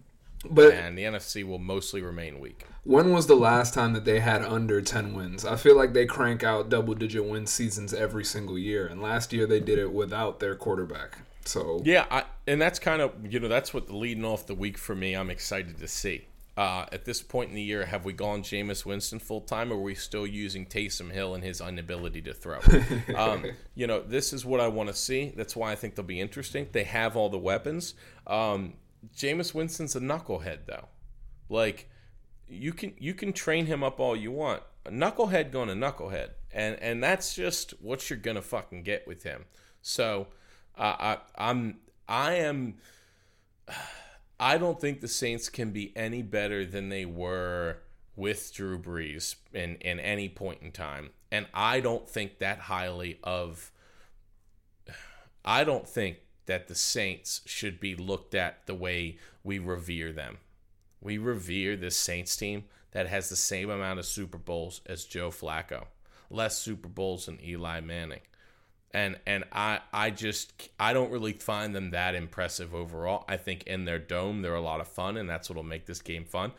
[0.48, 2.66] But and the NFC will mostly remain weak.
[2.84, 5.44] when was the last time that they had under 10 wins?
[5.44, 9.32] I feel like they crank out double digit win seasons every single year, and last
[9.32, 11.18] year they did it without their quarterback.
[11.44, 14.54] So Yeah, I, and that's kind of you know that's what the leading off the
[14.54, 15.14] week for me.
[15.14, 16.26] I'm excited to see.
[16.56, 19.76] Uh, at this point in the year, have we gone Jameis Winston full time, or
[19.76, 22.60] are we still using Taysom Hill and his inability to throw?
[23.16, 23.44] um,
[23.74, 25.34] you know, this is what I want to see.
[25.36, 26.68] That's why I think they'll be interesting.
[26.72, 27.94] They have all the weapons.
[28.26, 28.74] Um,
[29.14, 30.88] Jameis Winston's a knucklehead, though.
[31.50, 31.90] Like
[32.48, 34.62] you can you can train him up all you want.
[34.84, 39.22] A knucklehead going to knucklehead, and and that's just what you're gonna fucking get with
[39.24, 39.44] him.
[39.82, 40.28] So
[40.76, 41.78] uh, I I'm
[42.08, 42.76] I am.
[44.38, 47.78] I don't think the Saints can be any better than they were
[48.14, 51.10] with Drew Brees in, in any point in time.
[51.32, 53.72] And I don't think that highly of.
[55.44, 60.38] I don't think that the Saints should be looked at the way we revere them.
[61.00, 65.30] We revere this Saints team that has the same amount of Super Bowls as Joe
[65.30, 65.86] Flacco,
[66.30, 68.20] less Super Bowls than Eli Manning
[68.92, 73.24] and and I I just I don't really find them that impressive overall.
[73.28, 76.00] I think in their dome they're a lot of fun, and that's what'll make this
[76.02, 76.52] game fun.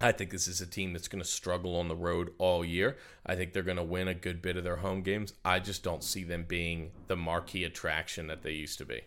[0.00, 2.98] I think this is a team that's going to struggle on the road all year.
[3.24, 5.32] I think they're going to win a good bit of their home games.
[5.44, 9.02] I just don't see them being the marquee attraction that they used to be.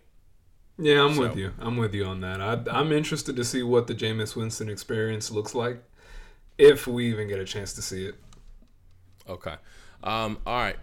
[0.79, 1.53] Yeah, I'm So- with you.
[1.59, 2.41] I'm with you on that.
[2.41, 5.83] I, I'm interested to see what the Jameis Winston experience looks like,
[6.57, 8.15] if we even get a chance to see it.
[9.29, 9.55] Okay.
[10.03, 10.77] Um, all right.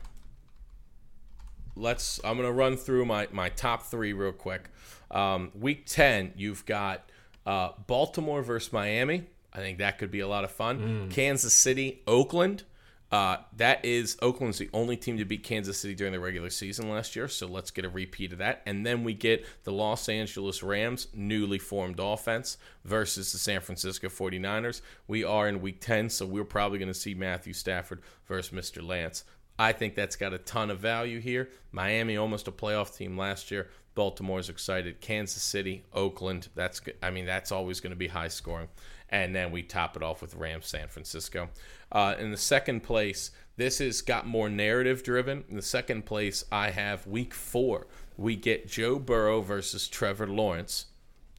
[1.77, 2.21] Let's.
[2.25, 4.71] I'm gonna run through my my top three real quick.
[5.11, 7.11] Um, week ten, you've got
[7.47, 9.25] uh, Baltimore versus Miami.
[9.53, 11.09] I think that could be a lot of fun.
[11.11, 12.65] Kansas City, Oakland.
[13.13, 16.91] Uh, that is Oakland's the only team to beat Kansas City during the regular season
[16.91, 18.61] last year, so let's get a repeat of that.
[18.67, 24.09] And then we get the Los Angeles Rams, newly formed offense, versus the San Francisco
[24.09, 24.81] 49ers.
[25.07, 28.85] We are in week 10, so we're probably going to see Matthew Stafford versus Mr.
[28.85, 29.23] Lance.
[29.59, 31.49] I think that's got a ton of value here.
[31.73, 33.69] Miami almost a playoff team last year.
[33.95, 35.01] Baltimore's excited.
[35.01, 36.49] Kansas City, Oakland.
[36.57, 36.97] That's good.
[37.03, 38.69] I mean, that's always going to be high scoring.
[39.11, 41.49] And then we top it off with Rams, San Francisco.
[41.93, 45.45] Uh, in the second place, this has got more narrative driven.
[45.49, 47.87] In the second place, I have Week Four.
[48.17, 50.87] We get Joe Burrow versus Trevor Lawrence.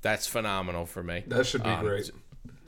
[0.01, 1.23] That's phenomenal for me.
[1.27, 2.09] That should be Um, great.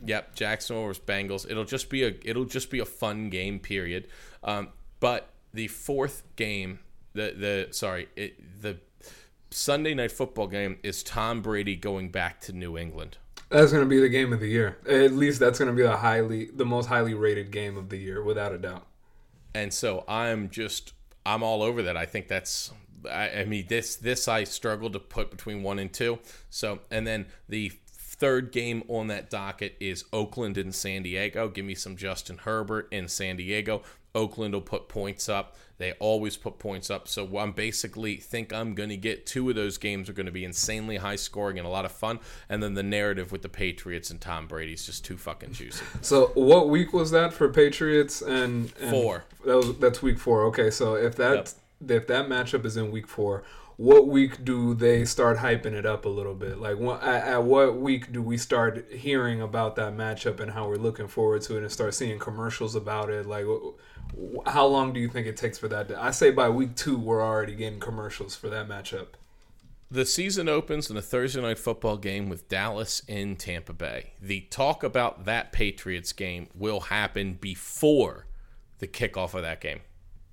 [0.05, 1.49] Yep, Jacksonville versus Bengals.
[1.49, 3.59] It'll just be a it'll just be a fun game.
[3.59, 4.07] Period.
[4.43, 4.69] Um,
[4.99, 6.79] but the fourth game,
[7.13, 8.77] the the sorry, it, the
[9.49, 13.17] Sunday night football game is Tom Brady going back to New England.
[13.49, 14.77] That's going to be the game of the year.
[14.85, 17.95] At least that's going to be the highly, the most highly rated game of the
[17.95, 18.85] year, without a doubt.
[19.55, 20.91] And so I'm just,
[21.25, 21.95] I'm all over that.
[21.95, 22.73] I think that's,
[23.09, 26.19] I, I mean, this, this I struggled to put between one and two.
[26.49, 27.71] So, and then the
[28.17, 31.49] third game on that docket is Oakland and San Diego.
[31.49, 33.83] Give me some Justin Herbert in San Diego.
[34.15, 35.55] Oakland will put points up.
[35.77, 37.07] They always put points up.
[37.07, 40.31] So I'm basically think I'm going to get two of those games are going to
[40.31, 42.19] be insanely high scoring and a lot of fun.
[42.49, 45.85] And then the narrative with the Patriots and Tom Brady is just too fucking juicy.
[46.01, 49.25] So what week was that for Patriots and, and Four.
[49.45, 50.43] That was that's week four.
[50.45, 51.53] Okay, so if that
[51.87, 53.43] if that matchup is in week four,
[53.77, 56.59] what week do they start hyping it up a little bit?
[56.59, 60.67] Like, what, at, at, what week do we start hearing about that matchup and how
[60.67, 63.27] we're looking forward to it and start seeing commercials about it?
[63.27, 63.45] Like,
[64.47, 65.89] how long do you think it takes for that?
[65.89, 69.09] To, I say by week two, we're already getting commercials for that matchup.
[69.91, 74.13] The season opens in a Thursday night football game with Dallas in Tampa Bay.
[74.19, 78.25] The talk about that Patriots game will happen before
[78.79, 79.81] the kickoff of that game.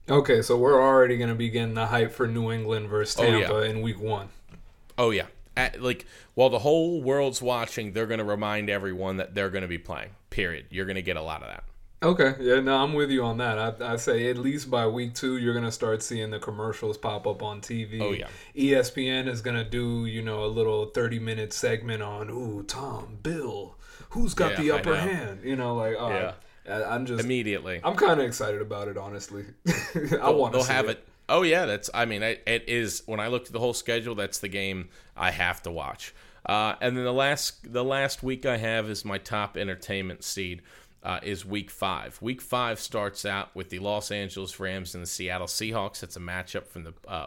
[0.08, 3.52] Okay, so we're already going to be getting the hype for New England versus Tampa
[3.52, 3.70] oh, yeah.
[3.70, 4.28] in week one.
[4.98, 5.26] Oh, yeah.
[5.56, 9.62] At, like, while the whole world's watching, they're going to remind everyone that they're going
[9.62, 10.66] to be playing, period.
[10.70, 11.64] You're going to get a lot of that.
[12.02, 13.58] Okay, yeah, no, I'm with you on that.
[13.58, 17.26] I, I say at least by week two, you're gonna start seeing the commercials pop
[17.26, 17.98] up on TV.
[17.98, 18.28] Oh yeah.
[18.54, 23.76] ESPN is gonna do you know a little 30 minute segment on ooh Tom Bill,
[24.10, 25.40] who's got yeah, the upper hand.
[25.44, 26.32] You know, like oh, yeah.
[26.68, 27.80] I'm just immediately.
[27.84, 29.44] I'm kind of excited about it, honestly.
[30.20, 30.58] I want to.
[30.58, 30.98] They'll have it.
[30.98, 31.08] it.
[31.28, 31.90] Oh yeah, that's.
[31.92, 33.02] I mean, it, it is.
[33.06, 36.14] When I looked at the whole schedule, that's the game I have to watch.
[36.46, 40.62] Uh, and then the last the last week I have is my top entertainment seed.
[41.02, 42.16] Uh, is week five.
[42.22, 46.02] Week five starts out with the Los Angeles Rams and the Seattle Seahawks.
[46.02, 47.26] It's a matchup from the uh,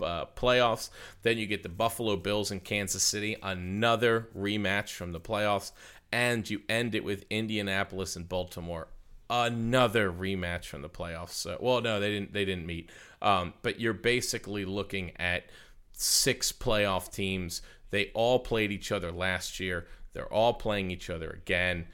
[0.00, 0.90] uh, playoffs.
[1.22, 5.72] Then you get the Buffalo Bills and Kansas City, another rematch from the playoffs
[6.16, 8.88] and you end it with Indianapolis and Baltimore,
[9.28, 11.32] another rematch from the playoffs.
[11.32, 12.32] So, well, no, they didn't.
[12.32, 12.88] They didn't meet.
[13.20, 15.50] Um, but you're basically looking at
[15.92, 17.60] six playoff teams.
[17.90, 19.88] They all played each other last year.
[20.14, 21.86] They're all playing each other again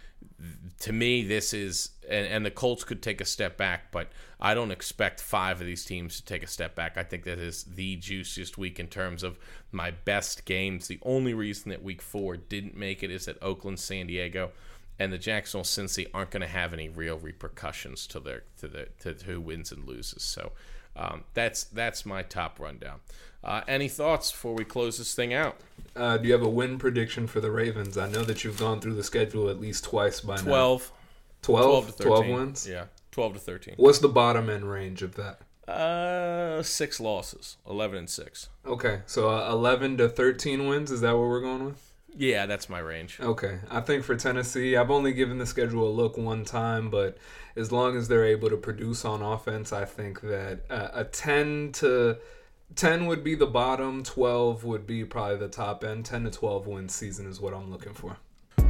[0.81, 4.11] to me, this is, and, and, the Colts could take a step back, but
[4.41, 6.97] I don't expect five of these teams to take a step back.
[6.97, 9.39] I think that is the juiciest week in terms of
[9.71, 10.89] my best games.
[10.89, 14.51] The only reason that week four didn't make it is that Oakland, San Diego,
[14.99, 18.89] and the Jacksonville Cincy aren't going to have any real repercussions to their to the
[19.01, 20.23] to who wins and loses.
[20.23, 20.53] So
[20.97, 23.01] um, that's that's my top rundown.
[23.45, 25.57] Uh, any thoughts before we close this thing out?
[25.97, 27.99] Uh, do you have a win prediction for the Ravens?
[27.99, 30.47] I know that you've gone through the schedule at least twice by 12.
[30.47, 30.97] now.
[31.43, 31.97] 12?
[31.97, 32.69] 12, 12 wins?
[32.69, 33.75] Yeah, 12 to 13.
[33.79, 35.41] What's the bottom end range of that?
[35.69, 38.49] Uh, six losses, 11 and 6.
[38.67, 41.93] Okay, so uh, 11 to 13 wins, is that what we're going with?
[42.15, 43.19] Yeah, that's my range.
[43.21, 43.59] Okay.
[43.71, 47.17] I think for Tennessee, I've only given the schedule a look one time, but
[47.57, 51.73] as long as they're able to produce on offense, I think that uh, a 10
[51.75, 52.19] to
[52.75, 56.07] 10 would be the bottom, 12 would be probably the top end.
[56.07, 58.17] 10 to 12 win season is what I'm looking for.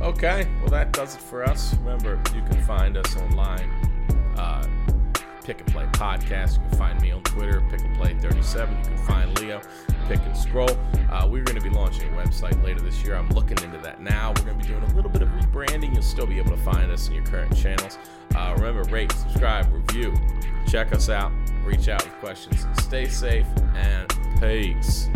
[0.00, 1.74] Okay, well, that does it for us.
[1.76, 3.70] Remember, you can find us online.
[4.36, 4.66] Uh,
[5.44, 6.54] Pick and Play Podcast.
[6.54, 8.76] You can find me on Twitter, Pick and Play 37.
[8.76, 9.60] You can find Leo,
[10.08, 10.70] Pick and Scroll.
[11.10, 13.14] Uh, we're going to be launching a website later this year.
[13.14, 14.30] I'm looking into that now.
[14.30, 15.94] We're going to be doing a little bit of rebranding.
[15.94, 17.98] You'll still be able to find us in your current channels.
[18.34, 20.14] Uh, remember, rate, subscribe, review.
[20.66, 21.32] Check us out.
[21.64, 22.66] Reach out with questions.
[22.82, 24.08] Stay safe and
[24.40, 25.08] peace.